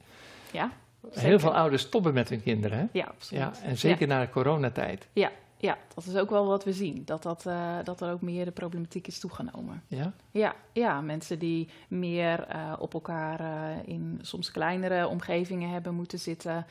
Ja, 0.56 0.72
Heel 1.12 1.40
veel 1.40 1.56
ouders 1.56 1.82
stoppen 1.82 2.14
met 2.14 2.30
hun 2.30 2.42
kinderen, 2.42 2.78
hè? 2.78 2.86
Ja, 2.92 3.06
absoluut. 3.06 3.44
Ja, 3.44 3.64
en 3.64 3.78
zeker 3.78 4.08
na 4.08 4.20
de 4.20 4.30
coronatijd. 4.30 5.08
Ja, 5.14 5.32
ja, 5.58 5.78
dat 5.94 6.06
is 6.06 6.16
ook 6.16 6.30
wel 6.30 6.46
wat 6.46 6.64
we 6.64 6.74
zien. 6.74 7.02
Dat, 7.06 7.24
dat, 7.24 7.46
eh, 7.46 7.78
dat 7.84 8.02
er 8.02 8.12
ook 8.12 8.22
meer 8.22 8.46
de 8.46 8.52
problematiek 8.52 9.08
is 9.08 9.20
toegenomen. 9.20 9.84
Ja? 9.88 10.14
Ja, 10.32 10.56
ja 10.72 11.02
mensen 11.02 11.40
die 11.40 11.70
meer 11.88 12.44
eh, 12.44 12.74
op 12.80 12.94
elkaar 12.94 13.40
eh, 13.40 13.88
in 13.88 14.20
soms 14.22 14.52
kleinere 14.52 15.08
omgevingen 15.08 15.70
hebben 15.70 15.96
moeten 15.96 16.20
zitten. 16.20 16.66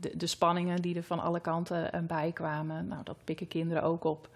De, 0.00 0.16
de 0.16 0.26
spanningen 0.26 0.82
die 0.82 0.96
er 0.96 1.02
van 1.02 1.20
alle 1.20 1.40
kanten 1.40 2.06
bij 2.06 2.32
kwamen, 2.32 2.86
nou, 2.86 3.04
dat 3.04 3.16
pikken 3.24 3.48
kinderen 3.48 3.82
ook 3.82 4.04
op. 4.04 4.28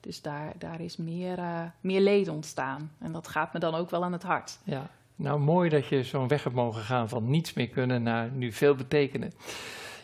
Dus 0.00 0.22
daar, 0.22 0.52
daar 0.58 0.80
is 0.80 0.96
meer, 0.96 1.38
meer 1.80 2.00
leed 2.00 2.28
ontstaan. 2.28 2.92
En 2.98 3.12
dat 3.12 3.28
gaat 3.28 3.52
me 3.52 3.58
dan 3.58 3.74
ook 3.74 3.90
wel 3.90 4.04
aan 4.04 4.12
het 4.12 4.22
hart. 4.22 4.58
ja. 4.64 4.90
Nou, 5.16 5.40
mooi 5.40 5.68
dat 5.68 5.86
je 5.86 6.02
zo'n 6.02 6.28
weg 6.28 6.42
hebt 6.42 6.54
mogen 6.54 6.82
gaan 6.82 7.08
van 7.08 7.30
niets 7.30 7.52
meer 7.52 7.68
kunnen 7.68 8.02
naar 8.02 8.30
nu 8.30 8.52
veel 8.52 8.74
betekenen. 8.74 9.32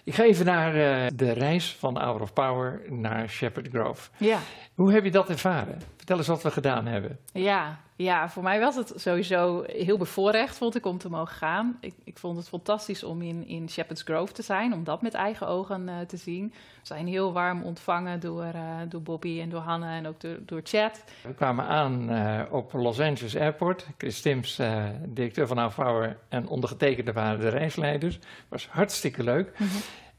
Ik 0.05 0.15
ga 0.15 0.25
even 0.25 0.45
naar 0.47 0.75
eh, 0.75 1.11
de 1.15 1.33
reis 1.33 1.75
van 1.75 1.99
Hour 1.99 2.21
of 2.21 2.33
Power 2.33 2.83
naar 2.89 3.29
Shepherd 3.29 3.69
Grove. 3.69 4.11
Ja. 4.17 4.39
Hoe 4.75 4.93
heb 4.93 5.05
je 5.05 5.11
dat 5.11 5.29
ervaren? 5.29 5.83
Vertel 5.97 6.17
eens 6.17 6.27
wat 6.27 6.43
we 6.43 6.51
gedaan 6.51 6.87
hebben. 6.87 7.19
Ja, 7.33 7.81
ja, 8.05 8.29
voor 8.29 8.43
mij 8.43 8.61
was 8.61 8.77
het 8.77 8.93
sowieso 8.97 9.65
heel 9.67 9.99
bevoorrecht, 9.99 10.57
vond 10.57 10.77
ik, 10.77 10.87
om 10.87 10.99
te 10.99 11.11
mogen 11.11 11.37
gaan. 11.37 11.77
Ik, 11.81 11.95
ik 12.05 12.19
vond 12.19 12.37
het 12.37 12.49
fantastisch 12.49 13.05
om 13.05 13.23
in, 13.23 13.47
in 13.47 13.71
Shepherd's 13.71 14.03
Grove 14.03 14.33
te 14.33 14.43
zijn, 14.43 14.73
om 14.73 14.85
dat 14.85 15.03
met 15.03 15.15
eigen 15.15 15.49
ogen 15.49 15.89
eh, 15.89 15.95
te 16.07 16.17
zien. 16.17 16.53
We 16.81 16.95
zijn 16.95 17.07
heel 17.07 17.33
warm 17.33 17.63
ontvangen 17.63 18.21
door, 18.21 18.45
eh, 18.45 18.77
door 18.89 19.03
Bobby 19.03 19.41
en 19.41 19.49
door 19.49 19.61
Hanne 19.61 19.87
en 19.87 20.07
ook 20.07 20.21
door, 20.21 20.37
door 20.41 20.61
Chad. 20.65 21.05
We 21.23 21.35
kwamen 21.35 21.65
aan 21.65 22.11
eh, 22.11 22.41
op 22.51 22.73
Los 22.73 23.01
Angeles 23.01 23.37
Airport. 23.37 23.87
Chris 23.97 24.21
Tims, 24.21 24.59
eh, 24.59 24.85
directeur 25.05 25.47
van 25.47 25.73
Power, 25.75 26.19
en 26.29 26.49
ondergetekende 26.49 27.13
waren 27.13 27.41
de 27.41 27.49
reisleiders. 27.49 28.19
was 28.49 28.69
hartstikke 28.69 29.23
leuk. 29.23 29.53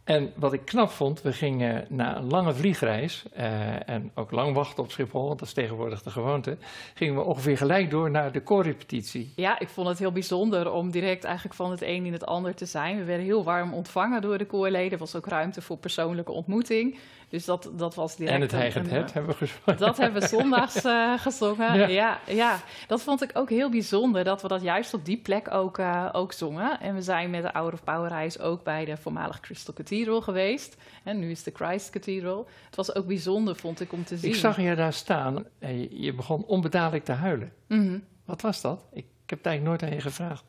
En 0.10 0.32
wat 0.36 0.54
ik 0.54 0.66
knap 0.66 0.90
vond, 0.90 1.22
we 1.22 1.34
gingen 1.34 1.86
na 1.90 2.18
een 2.18 2.30
lange 2.30 2.54
vliegreis 2.54 3.24
eh, 3.34 3.90
en 3.90 4.12
ook 4.16 4.32
lang 4.32 4.54
wachten 4.56 4.84
op 4.84 4.92
Schiphol, 4.92 5.28
want 5.28 5.40
dat 5.40 5.48
is 5.48 5.54
tegenwoordig 5.54 6.02
de 6.02 6.10
gewoonte, 6.10 6.58
gingen 6.94 7.16
we 7.16 7.22
ongeveer 7.22 7.58
gelijk 7.58 7.90
door 7.90 8.12
naar 8.12 8.32
de 8.32 8.42
koorrepetitie. 8.42 9.34
Ja, 9.36 9.60
ik 9.60 9.68
vond 9.68 9.88
het 9.88 10.00
heel 10.00 10.12
bijzonder 10.12 10.72
om 10.72 10.92
direct 10.92 11.24
eigenlijk 11.24 11.56
van 11.56 11.72
het 11.72 11.82
een 11.82 12.06
in 12.06 12.14
het 12.14 12.26
ander 12.26 12.56
te 12.56 12.66
zijn. 12.66 12.98
We 12.98 13.04
werden 13.04 13.26
heel 13.26 13.44
warm 13.44 13.74
ontvangen 13.74 14.22
door 14.22 14.38
de 14.38 14.46
koorleden. 14.46 14.92
Er 14.92 14.98
was 14.98 15.16
ook 15.16 15.28
ruimte 15.28 15.62
voor 15.62 15.78
persoonlijke 15.78 16.32
ontmoeting. 16.32 16.98
Dus 17.30 17.46
dat, 17.46 17.70
dat 17.74 17.96
was 17.96 18.16
direct... 18.16 18.36
En 18.36 18.42
het 18.42 18.52
heigend 18.52 18.90
het 18.90 19.14
hebben 19.14 19.32
we 19.32 19.38
gesproken. 19.38 19.86
Dat 19.86 19.98
hebben 19.98 20.22
we 20.22 20.28
zondags 20.28 20.84
eh, 20.86 21.20
gezongen. 21.20 21.78
Ja. 21.78 21.88
Ja. 21.88 22.20
Ja, 22.28 22.60
dat 22.88 23.02
vond 23.02 23.24
ik 23.24 23.30
ook 23.34 23.50
heel 23.50 23.70
bijzonder 23.70 24.24
dat 24.24 24.42
we 24.42 24.48
dat 24.48 24.62
juist 24.62 24.94
op 24.94 25.06
die 25.06 25.18
plek 25.18 25.54
ook, 25.54 25.78
eh, 25.78 26.10
ook 26.12 26.32
zongen. 26.32 26.80
En 26.80 26.96
we 26.96 27.02
zijn 27.02 27.30
met 27.30 27.44
de 27.44 27.50
Hour 27.54 27.74
of 27.74 27.84
Power 27.84 28.10
reis 28.10 28.40
ook 28.40 28.64
bij 28.64 28.86
de 28.86 28.98
voormalige 28.98 29.40
Crystal 29.40 29.74
Cathedral 29.74 30.22
geweest. 30.22 30.78
En 31.04 31.20
nu 31.20 31.32
is 31.32 31.44
de 31.44 31.52
Christ 31.54 31.90
Cathedral. 31.90 32.48
Het 32.66 32.76
was 32.76 32.96
ook 32.96 33.08
bijzonder, 33.08 33.56
vond 33.56 33.80
ik, 33.80 33.94
om 33.94 34.04
te 34.04 34.18
zien. 34.18 34.30
Ik 34.30 34.36
zag 34.36 34.62
je 34.62 34.76
daar 34.76 34.94
staan 34.94 35.46
en 35.60 35.80
je, 35.80 36.02
je 36.02 36.14
begon 36.14 36.46
onbedadelijk 36.46 37.06
te 37.06 37.12
huilen. 37.12 37.54
Mhm. 37.68 38.00
Wat 38.26 38.42
was 38.42 38.62
dat? 38.62 38.86
Ik, 38.92 39.06
ik 39.24 39.30
heb 39.30 39.38
het 39.38 39.48
eigenlijk 39.48 39.82
nooit 39.82 39.92
aan 39.92 39.98
je 39.98 40.04
gevraagd. 40.04 40.44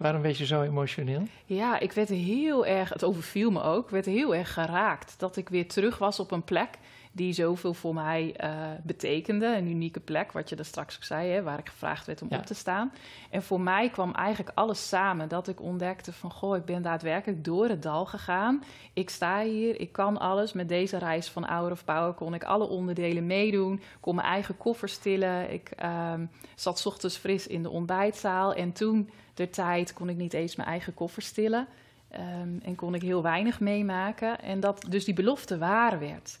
Waarom 0.00 0.22
werd 0.22 0.38
je 0.38 0.46
zo 0.46 0.62
emotioneel? 0.62 1.22
Ja, 1.44 1.78
ik 1.78 1.92
werd 1.92 2.08
heel 2.08 2.66
erg, 2.66 2.88
het 2.88 3.04
overviel 3.04 3.50
me 3.50 3.62
ook, 3.62 3.84
ik 3.84 3.90
werd 3.90 4.06
heel 4.06 4.34
erg 4.34 4.52
geraakt 4.52 5.14
dat 5.18 5.36
ik 5.36 5.48
weer 5.48 5.68
terug 5.68 5.98
was 5.98 6.20
op 6.20 6.30
een 6.30 6.44
plek 6.44 6.68
die 7.12 7.32
zoveel 7.32 7.74
voor 7.74 7.94
mij 7.94 8.34
eh, 8.36 8.50
betekende. 8.82 9.46
Een 9.46 9.66
unieke 9.68 10.00
plek, 10.00 10.32
wat 10.32 10.48
je 10.48 10.56
daar 10.56 10.64
straks 10.64 10.96
ook 10.96 11.02
zei, 11.04 11.30
hè, 11.30 11.42
waar 11.42 11.58
ik 11.58 11.68
gevraagd 11.68 12.06
werd 12.06 12.22
om 12.22 12.28
Ja. 12.30 12.36
op 12.38 12.46
te 12.46 12.54
staan. 12.54 12.92
En 13.30 13.42
voor 13.42 13.60
mij 13.60 13.88
kwam 13.90 14.14
eigenlijk 14.14 14.50
alles 14.56 14.88
samen. 14.88 15.28
Dat 15.28 15.48
ik 15.48 15.60
ontdekte 15.60 16.12
van, 16.12 16.30
goh, 16.30 16.56
ik 16.56 16.64
ben 16.64 16.82
daadwerkelijk 16.82 17.44
door 17.44 17.68
het 17.68 17.82
dal 17.82 18.06
gegaan. 18.06 18.62
Ik 18.92 19.10
sta 19.10 19.42
hier, 19.42 19.80
ik 19.80 19.92
kan 19.92 20.18
alles. 20.18 20.52
Met 20.52 20.68
deze 20.68 20.98
reis 20.98 21.28
van 21.28 21.44
Hour 21.44 21.70
of 21.70 21.84
Power 21.84 22.12
kon 22.12 22.34
ik 22.34 22.44
alle 22.44 22.68
onderdelen 22.68 23.26
meedoen. 23.26 23.80
kon 24.00 24.14
mijn 24.14 24.26
eigen 24.26 24.56
koffer 24.56 24.88
stillen. 24.88 25.52
Ik 25.52 25.70
ehm, 25.70 26.24
zat 26.54 26.78
's 26.78 26.86
ochtends 26.86 27.16
fris 27.16 27.46
in 27.46 27.62
de 27.62 27.70
ontbijtzaal. 27.70 28.54
En 28.54 28.72
toen, 28.72 29.10
der 29.34 29.50
tijd, 29.50 29.92
kon 29.92 30.08
ik 30.08 30.16
niet 30.16 30.32
eens 30.32 30.56
mijn 30.56 30.68
eigen 30.68 30.94
koffer 30.94 31.22
stillen. 31.22 31.66
Ehm, 32.10 32.58
en 32.62 32.74
kon 32.74 32.94
ik 32.94 33.02
heel 33.02 33.22
weinig 33.22 33.60
meemaken. 33.60 34.40
En 34.40 34.60
dat 34.60 34.86
dus 34.88 35.04
die 35.04 35.14
belofte 35.14 35.58
waar 35.58 35.98
werd. 35.98 36.38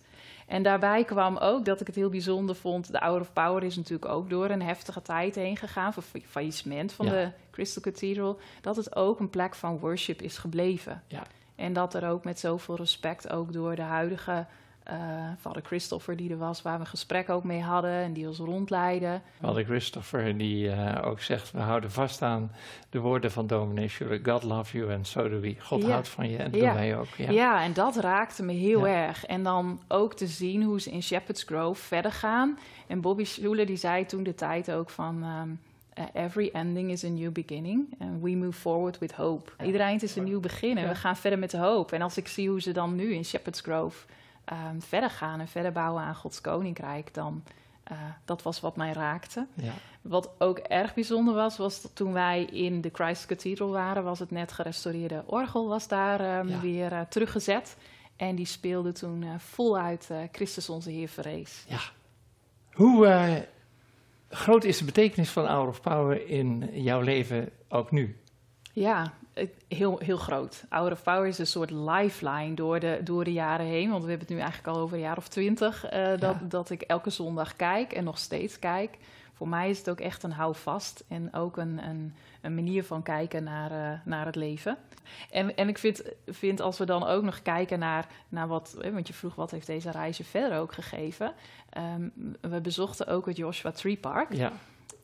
En 0.50 0.62
daarbij 0.62 1.04
kwam 1.04 1.36
ook 1.36 1.64
dat 1.64 1.80
ik 1.80 1.86
het 1.86 1.96
heel 1.96 2.08
bijzonder 2.10 2.54
vond. 2.56 2.92
De 2.92 2.98
Hour 2.98 3.20
of 3.20 3.32
Power 3.32 3.62
is 3.62 3.76
natuurlijk 3.76 4.12
ook 4.12 4.30
door 4.30 4.50
een 4.50 4.62
heftige 4.62 5.02
tijd 5.02 5.34
heen 5.34 5.56
gegaan. 5.56 5.92
Voor 5.92 6.02
fa- 6.02 6.18
faillissement 6.28 6.92
van 6.92 7.06
Ja. 7.06 7.12
de 7.12 7.30
Crystal 7.50 7.82
Cathedral. 7.82 8.38
Dat 8.60 8.76
het 8.76 8.96
ook 8.96 9.20
een 9.20 9.30
plek 9.30 9.54
van 9.54 9.78
worship 9.78 10.22
is 10.22 10.38
gebleven. 10.38 11.02
Ja. 11.06 11.22
En 11.56 11.72
dat 11.72 11.94
er 11.94 12.08
ook 12.08 12.24
met 12.24 12.38
zoveel 12.38 12.76
respect 12.76 13.30
ook 13.30 13.52
door 13.52 13.74
de 13.76 13.82
huidige 13.82 14.46
eh 14.90 14.96
vader 15.40 15.62
Christopher 15.62 16.16
die 16.16 16.30
er 16.30 16.38
was, 16.38 16.62
waar 16.62 16.78
we 16.78 16.84
gesprek 16.84 17.28
ook 17.30 17.44
mee 17.44 17.60
hadden 17.60 17.90
en 17.90 18.12
die 18.12 18.26
ons 18.28 18.38
rondleidde. 18.38 19.20
Hadden 19.40 19.64
Christopher 19.64 20.38
die 20.38 20.70
eh, 20.70 21.06
ook 21.08 21.20
zegt, 21.20 21.50
we 21.50 21.58
houden 21.58 21.90
vast 21.90 22.22
aan 22.22 22.52
de 22.90 22.98
woorden 22.98 23.30
van 23.30 23.46
dominee 23.46 23.88
Schuller. 23.88 24.20
God 24.24 24.42
love 24.42 24.78
you 24.78 24.92
and 24.92 25.06
so 25.06 25.28
do 25.28 25.40
we. 25.40 25.56
God 25.60 25.82
Ja. 25.82 25.88
houdt 25.90 26.08
van 26.08 26.30
je 26.30 26.36
en 26.36 26.50
dat 26.50 26.60
Ja. 26.60 26.66
doen 26.66 26.76
wij 26.76 26.96
ook. 26.98 27.06
Ja. 27.16 27.30
Ja. 27.30 27.62
en 27.62 27.72
dat 27.72 27.96
raakte 27.96 28.42
me 28.42 28.52
heel 28.52 28.86
erg. 28.88 29.26
En 29.26 29.42
dan 29.42 29.80
ook 29.88 30.14
te 30.14 30.26
zien 30.26 30.62
hoe 30.62 30.80
ze 30.80 30.90
in 30.90 31.02
Shepherd's 31.02 31.42
Grove 31.42 31.82
verder 31.82 32.12
gaan. 32.12 32.58
En 32.86 33.00
Bobby 33.00 33.24
Schuller 33.24 33.66
die 33.66 33.76
zei 33.76 34.06
toen 34.06 34.22
de 34.22 34.34
tijd 34.34 34.70
ook 34.72 34.90
van... 34.90 35.22
ehm, 35.22 35.48
eh, 35.94 36.22
every 36.24 36.50
ending 36.52 36.90
is 36.90 37.04
a 37.04 37.08
new 37.08 37.32
beginning. 37.32 37.94
And 37.98 38.22
we 38.22 38.30
move 38.30 38.52
forward 38.58 38.98
with 38.98 39.12
hope. 39.12 39.50
Ieder 39.64 39.80
eind 39.80 40.02
is 40.02 40.16
een 40.16 40.24
nieuw 40.24 40.40
begin 40.40 40.78
en 40.78 40.88
we 40.88 40.94
gaan 40.94 41.16
verder 41.16 41.38
met 41.38 41.50
de 41.50 41.58
hoop. 41.58 41.92
En 41.92 42.02
als 42.02 42.16
ik 42.16 42.28
zie 42.28 42.48
hoe 42.48 42.60
ze 42.60 42.72
dan 42.72 42.94
nu 42.94 43.14
in 43.14 43.24
Shepherd's 43.24 43.60
Grove 43.60 44.06
ehm, 44.50 44.80
verder 44.80 45.10
gaan... 45.10 45.40
en 45.40 45.48
verder 45.48 45.72
bouwen 45.72 46.02
aan 46.02 46.14
Gods 46.14 46.40
Koninkrijk... 46.40 47.14
dan 47.14 47.42
eh, 47.90 47.98
dat 48.24 48.42
was 48.42 48.60
wat 48.60 48.76
mij 48.76 48.92
raakte. 48.92 49.46
Ja. 49.54 49.72
Wat 50.00 50.30
ook 50.38 50.58
erg 50.58 50.94
bijzonder 50.94 51.34
was, 51.34 51.56
was 51.56 51.82
dat 51.82 51.94
toen 51.94 52.12
wij 52.12 52.44
in 52.44 52.80
de 52.80 52.90
Christ 52.92 53.26
Cathedral 53.26 53.70
waren, 53.70 54.04
was 54.04 54.18
het 54.18 54.30
net 54.30 54.52
gerestaureerde 54.52 55.22
orgel 55.26 55.68
was 55.68 55.88
daar 55.88 56.20
ehm, 56.20 56.48
Ja. 56.48 56.60
weer 56.60 56.92
eh, 56.92 57.00
teruggezet. 57.00 57.76
En 58.16 58.34
die 58.34 58.46
speelde 58.46 58.92
toen 58.92 59.22
eh, 59.22 59.28
voluit 59.38 60.10
Christus 60.32 60.68
onze 60.68 60.90
Heer 60.90 61.08
verrees. 61.08 61.64
Ja. 61.68 61.80
Hoe 62.72 63.46
groot 64.28 64.64
is 64.64 64.78
de 64.78 64.84
betekenis 64.84 65.30
van 65.30 65.46
Hour 65.46 65.68
of 65.68 65.80
Power 65.80 66.28
in 66.28 66.70
jouw 66.72 67.00
leven 67.00 67.50
ook 67.68 67.90
nu? 67.90 68.16
Ja, 68.72 69.12
heel, 69.68 69.98
heel 69.98 70.16
groot. 70.16 70.64
Hour 70.68 70.92
of 70.92 71.02
Power 71.02 71.26
is 71.26 71.38
een 71.38 71.46
soort 71.46 71.70
lifeline 71.70 72.54
door 72.54 72.80
de, 72.80 73.00
door 73.04 73.24
de 73.24 73.32
jaren 73.32 73.66
heen. 73.66 73.90
Want 73.90 74.02
we 74.02 74.08
hebben 74.08 74.26
het 74.26 74.36
nu 74.36 74.42
eigenlijk 74.42 74.76
al 74.76 74.82
over 74.82 74.96
een 74.96 75.02
jaar 75.02 75.16
of 75.16 75.28
twintig 75.28 75.86
eh, 75.86 76.06
dat, 76.08 76.20
Ja. 76.20 76.40
dat 76.48 76.70
ik 76.70 76.82
elke 76.82 77.10
zondag 77.10 77.56
kijk 77.56 77.92
en 77.92 78.04
nog 78.04 78.18
steeds 78.18 78.58
kijk. 78.58 78.96
Voor 79.34 79.48
mij 79.48 79.70
is 79.70 79.78
het 79.78 79.90
ook 79.90 80.00
echt 80.00 80.22
een 80.22 80.32
houvast 80.32 81.04
en 81.08 81.34
ook 81.34 81.56
een, 81.56 81.80
een, 81.88 82.14
een 82.40 82.54
manier 82.54 82.84
van 82.84 83.02
kijken 83.02 83.44
naar, 83.44 83.70
eh, 83.70 83.98
naar 84.04 84.26
het 84.26 84.34
leven. 84.36 84.76
En, 85.30 85.56
en 85.56 85.68
ik 85.68 85.78
vind, 85.78 86.02
vind 86.26 86.60
als 86.60 86.78
we 86.78 86.84
dan 86.84 87.04
ook 87.06 87.22
nog 87.22 87.42
kijken 87.42 87.78
naar, 87.78 88.06
naar 88.28 88.48
wat, 88.48 88.76
want 88.92 89.06
je 89.06 89.12
vroeg 89.14 89.34
wat 89.34 89.50
heeft 89.50 89.66
deze 89.66 89.90
reis 89.90 90.16
je 90.16 90.24
verder 90.24 90.58
ook 90.58 90.72
gegeven. 90.72 91.32
Ehm, 91.70 92.08
we 92.40 92.60
bezochten 92.60 93.06
ook 93.06 93.26
het 93.26 93.36
Joshua 93.36 93.70
Tree 93.70 93.96
Park. 93.96 94.32
Ja, 94.34 94.52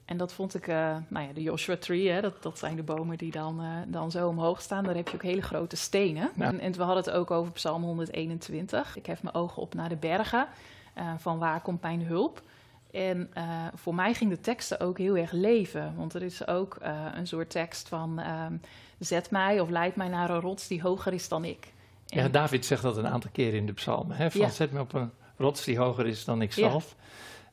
En 0.07 0.17
dat 0.17 0.33
vond 0.33 0.55
ik, 0.55 0.67
eh, 0.69 0.97
nou 1.09 1.27
ja, 1.27 1.33
de 1.33 1.43
Joshua 1.43 1.77
Tree, 1.77 2.09
hè, 2.09 2.21
dat, 2.21 2.43
dat 2.43 2.59
zijn 2.59 2.77
de 2.77 2.83
bomen 2.83 3.19
die 3.19 3.31
dan, 3.31 3.61
eh, 3.61 3.67
dan 3.87 4.11
zo 4.11 4.29
omhoog 4.29 4.61
staan. 4.61 4.85
Daar 4.85 4.95
heb 4.95 5.09
je 5.09 5.15
ook 5.15 5.23
hele 5.23 5.43
grote 5.43 5.77
stenen. 5.77 6.31
Ja. 6.37 6.45
En, 6.45 6.61
en 6.61 6.73
we 6.73 6.83
hadden 6.83 7.05
het 7.05 7.13
ook 7.13 7.31
over 7.31 7.53
Psalm 7.53 7.83
121. 7.83 8.97
Ik 8.97 9.07
hef 9.07 9.23
mijn 9.23 9.35
ogen 9.35 9.63
op 9.63 9.75
naar 9.75 9.89
de 9.89 9.97
bergen. 9.97 10.47
eh, 10.95 11.13
van 11.19 11.39
waar 11.39 11.61
komt 11.61 11.83
mijn 11.83 12.03
hulp? 12.03 12.43
En 12.91 13.31
voor 13.75 13.95
mij 13.95 14.15
ging 14.15 14.31
de 14.31 14.41
teksten 14.41 14.81
ook 14.81 14.99
heel 14.99 15.17
erg 15.17 15.33
leven. 15.33 15.95
Want 15.97 16.15
er 16.15 16.23
is 16.23 16.47
ook 16.47 16.79
een 17.15 17.27
soort 17.27 17.51
tekst 17.51 17.89
van... 17.89 18.19
Um, 18.19 18.61
zet 18.99 19.31
mij 19.31 19.61
of 19.61 19.69
leid 19.69 19.97
mij 19.97 20.09
naar 20.09 20.31
een 20.31 20.41
rots 20.41 20.69
die 20.69 20.83
hoger 20.83 21.13
is 21.13 21.29
dan 21.29 21.45
ik. 21.45 21.73
En 22.09 22.23
ja, 22.23 22.29
David 22.29 22.65
zegt 22.65 22.83
dat 22.83 22.97
een 22.97 23.07
aantal 23.07 23.31
keren 23.33 23.59
in 23.59 23.67
de 23.67 23.73
psalmen. 23.73 24.17
Hè? 24.17 24.31
Van 24.31 24.41
ja. 24.41 24.49
zet 24.49 24.73
me 24.73 24.81
op 24.81 24.93
een 24.93 25.11
rots 25.37 25.65
die 25.65 25.79
hoger 25.79 26.07
is 26.07 26.25
dan 26.25 26.43
ik 26.43 26.53
zelf. 26.53 26.95
Ja. 26.99 27.05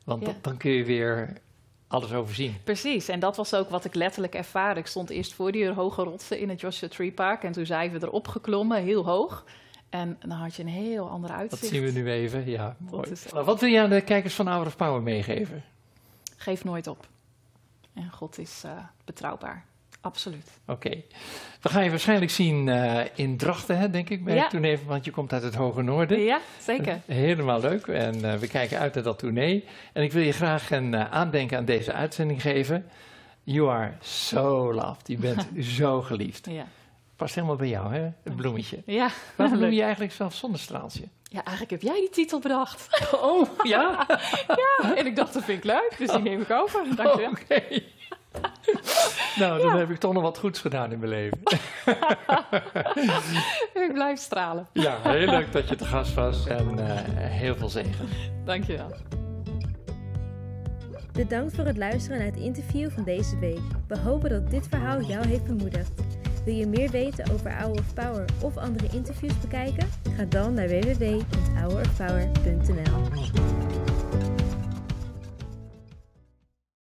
Want 0.04 0.24
dat, 0.24 0.34
dan 0.40 0.56
kun 0.56 0.70
je 0.70 0.84
weer 0.84 1.32
alles 1.94 2.12
overzien. 2.12 2.56
Precies, 2.64 3.08
en 3.08 3.20
dat 3.20 3.36
was 3.36 3.54
ook 3.54 3.70
wat 3.70 3.84
ik 3.84 3.94
letterlijk 3.94 4.34
ervaarde. 4.34 4.80
Ik 4.80 4.86
stond 4.86 5.10
eerst 5.10 5.34
voor 5.34 5.52
die 5.52 5.68
hoge 5.68 6.02
rotsen 6.02 6.38
in 6.38 6.48
het 6.48 6.60
Joshua 6.60 6.88
Tree 6.88 7.12
Park... 7.12 7.42
en 7.42 7.52
toen 7.52 7.66
zijn 7.66 7.90
we 7.90 8.02
erop 8.02 8.28
geklommen, 8.28 8.82
heel 8.82 9.04
hoog... 9.04 9.44
En 9.88 10.18
dan 10.20 10.30
had 10.30 10.54
je 10.54 10.62
een 10.62 10.68
heel 10.68 11.08
ander 11.08 11.30
uitzicht. 11.30 11.62
Dat 11.62 11.70
zien 11.70 11.84
we 11.84 11.90
nu 11.90 12.10
even, 12.10 12.50
ja. 12.50 12.76
Mooi. 12.78 13.10
Is... 13.10 13.26
Wat 13.30 13.60
wil 13.60 13.68
je 13.68 13.80
aan 13.80 13.90
de 13.90 14.00
kijkers 14.00 14.34
van 14.34 14.46
Hour 14.46 14.66
of 14.66 14.76
Power 14.76 15.02
meegeven? 15.02 15.64
Geef 16.36 16.64
nooit 16.64 16.86
op. 16.86 17.06
En 17.92 18.10
God 18.10 18.38
is 18.38 18.62
uh, 18.66 18.70
betrouwbaar. 19.04 19.64
Absoluut. 20.04 20.50
Oké. 20.66 20.86
Okay. 20.86 21.04
We 21.60 21.68
gaan 21.68 21.84
je 21.84 21.90
waarschijnlijk 21.90 22.30
zien 22.30 22.66
uh, 22.66 23.00
in 23.14 23.36
Drachten, 23.36 23.78
hè, 23.78 23.90
denk 23.90 24.10
ik, 24.10 24.24
bij 24.24 24.34
ja. 24.34 24.40
het 24.40 24.50
tournee, 24.50 24.78
want 24.86 25.04
je 25.04 25.10
komt 25.10 25.32
uit 25.32 25.42
het 25.42 25.54
Hoge 25.54 25.82
Noorden. 25.82 26.20
Ja, 26.20 26.40
zeker. 26.60 27.00
Helemaal 27.06 27.60
leuk 27.60 27.86
en 27.86 28.16
uh, 28.16 28.34
we 28.34 28.46
kijken 28.46 28.78
uit 28.78 28.94
naar 28.94 29.02
dat 29.02 29.18
tournee. 29.18 29.64
En 29.92 30.02
ik 30.02 30.12
wil 30.12 30.22
je 30.22 30.32
graag 30.32 30.70
een 30.70 30.96
aandenken 30.96 31.58
aan 31.58 31.64
deze 31.64 31.92
uitzending 31.92 32.42
geven. 32.42 32.86
You 33.42 33.70
are 33.70 33.92
so 34.00 34.72
loved. 34.72 35.08
Je 35.08 35.16
bent 35.16 35.46
zo 35.78 36.02
geliefd. 36.02 36.46
Ja. 36.50 36.66
Past 37.16 37.34
helemaal 37.34 37.56
bij 37.56 37.68
jou, 37.68 37.94
hè? 37.94 38.02
Het 38.22 38.36
bloemetje. 38.36 38.82
Ja. 38.86 39.08
Waarom 39.36 39.58
noem 39.60 39.70
je 39.70 39.82
eigenlijk 39.82 40.12
zelf 40.12 40.34
zonnestraaltje? 40.34 41.08
Ja, 41.22 41.44
eigenlijk 41.44 41.70
heb 41.70 41.82
jij 41.92 42.00
die 42.00 42.10
titel 42.10 42.38
bedacht. 42.38 43.12
Oh, 43.12 43.48
ja? 43.62 44.06
ja, 44.80 44.96
en 44.96 45.06
ik 45.06 45.16
dacht, 45.16 45.34
dat 45.34 45.44
vind 45.44 45.58
ik 45.58 45.64
leuk, 45.64 45.94
dus 45.98 46.10
die 46.10 46.22
neem 46.22 46.40
ik 46.40 46.50
over. 46.50 46.96
Dank 46.96 47.20
je. 47.20 47.28
Oké. 47.28 47.82
Nou, 49.38 49.62
dan 49.62 49.78
heb 49.78 49.90
ik 49.90 49.98
toch 49.98 50.12
nog 50.12 50.22
wat 50.22 50.38
goeds 50.38 50.60
gedaan 50.60 50.92
in 50.92 50.98
mijn 50.98 51.10
leven. 51.10 51.38
ik 53.84 53.90
blijf 53.92 54.18
stralen. 54.18 54.66
ja, 54.72 54.98
heel 55.02 55.26
leuk 55.26 55.52
dat 55.52 55.68
je 55.68 55.76
te 55.76 55.84
gast 55.84 56.14
was 56.14 56.46
en 56.46 56.78
uh, 56.78 56.84
heel 57.16 57.56
veel 57.56 57.68
zegen. 57.68 58.08
Dank 58.44 58.64
je 58.64 58.76
wel. 58.76 58.92
Bedankt 61.12 61.54
voor 61.54 61.64
het 61.64 61.76
luisteren 61.76 62.18
naar 62.18 62.26
het 62.26 62.36
interview 62.36 62.90
van 62.90 63.04
deze 63.04 63.38
week. 63.38 63.60
We 63.88 63.98
hopen 63.98 64.30
dat 64.30 64.50
dit 64.50 64.68
verhaal 64.68 65.00
jou 65.00 65.26
heeft 65.26 65.44
bemoedigd. 65.44 65.92
Wil 66.44 66.54
je 66.54 66.66
meer 66.66 66.90
weten 66.90 67.32
over 67.32 67.52
Hour 67.52 67.78
of 67.78 67.94
Power 67.94 68.24
of 68.42 68.56
andere 68.56 68.86
interviews 68.92 69.40
bekijken? 69.40 69.88
Ga 70.16 70.24
dan 70.24 70.54
naar 70.54 70.68
www.hourofpower.nl 70.68 73.63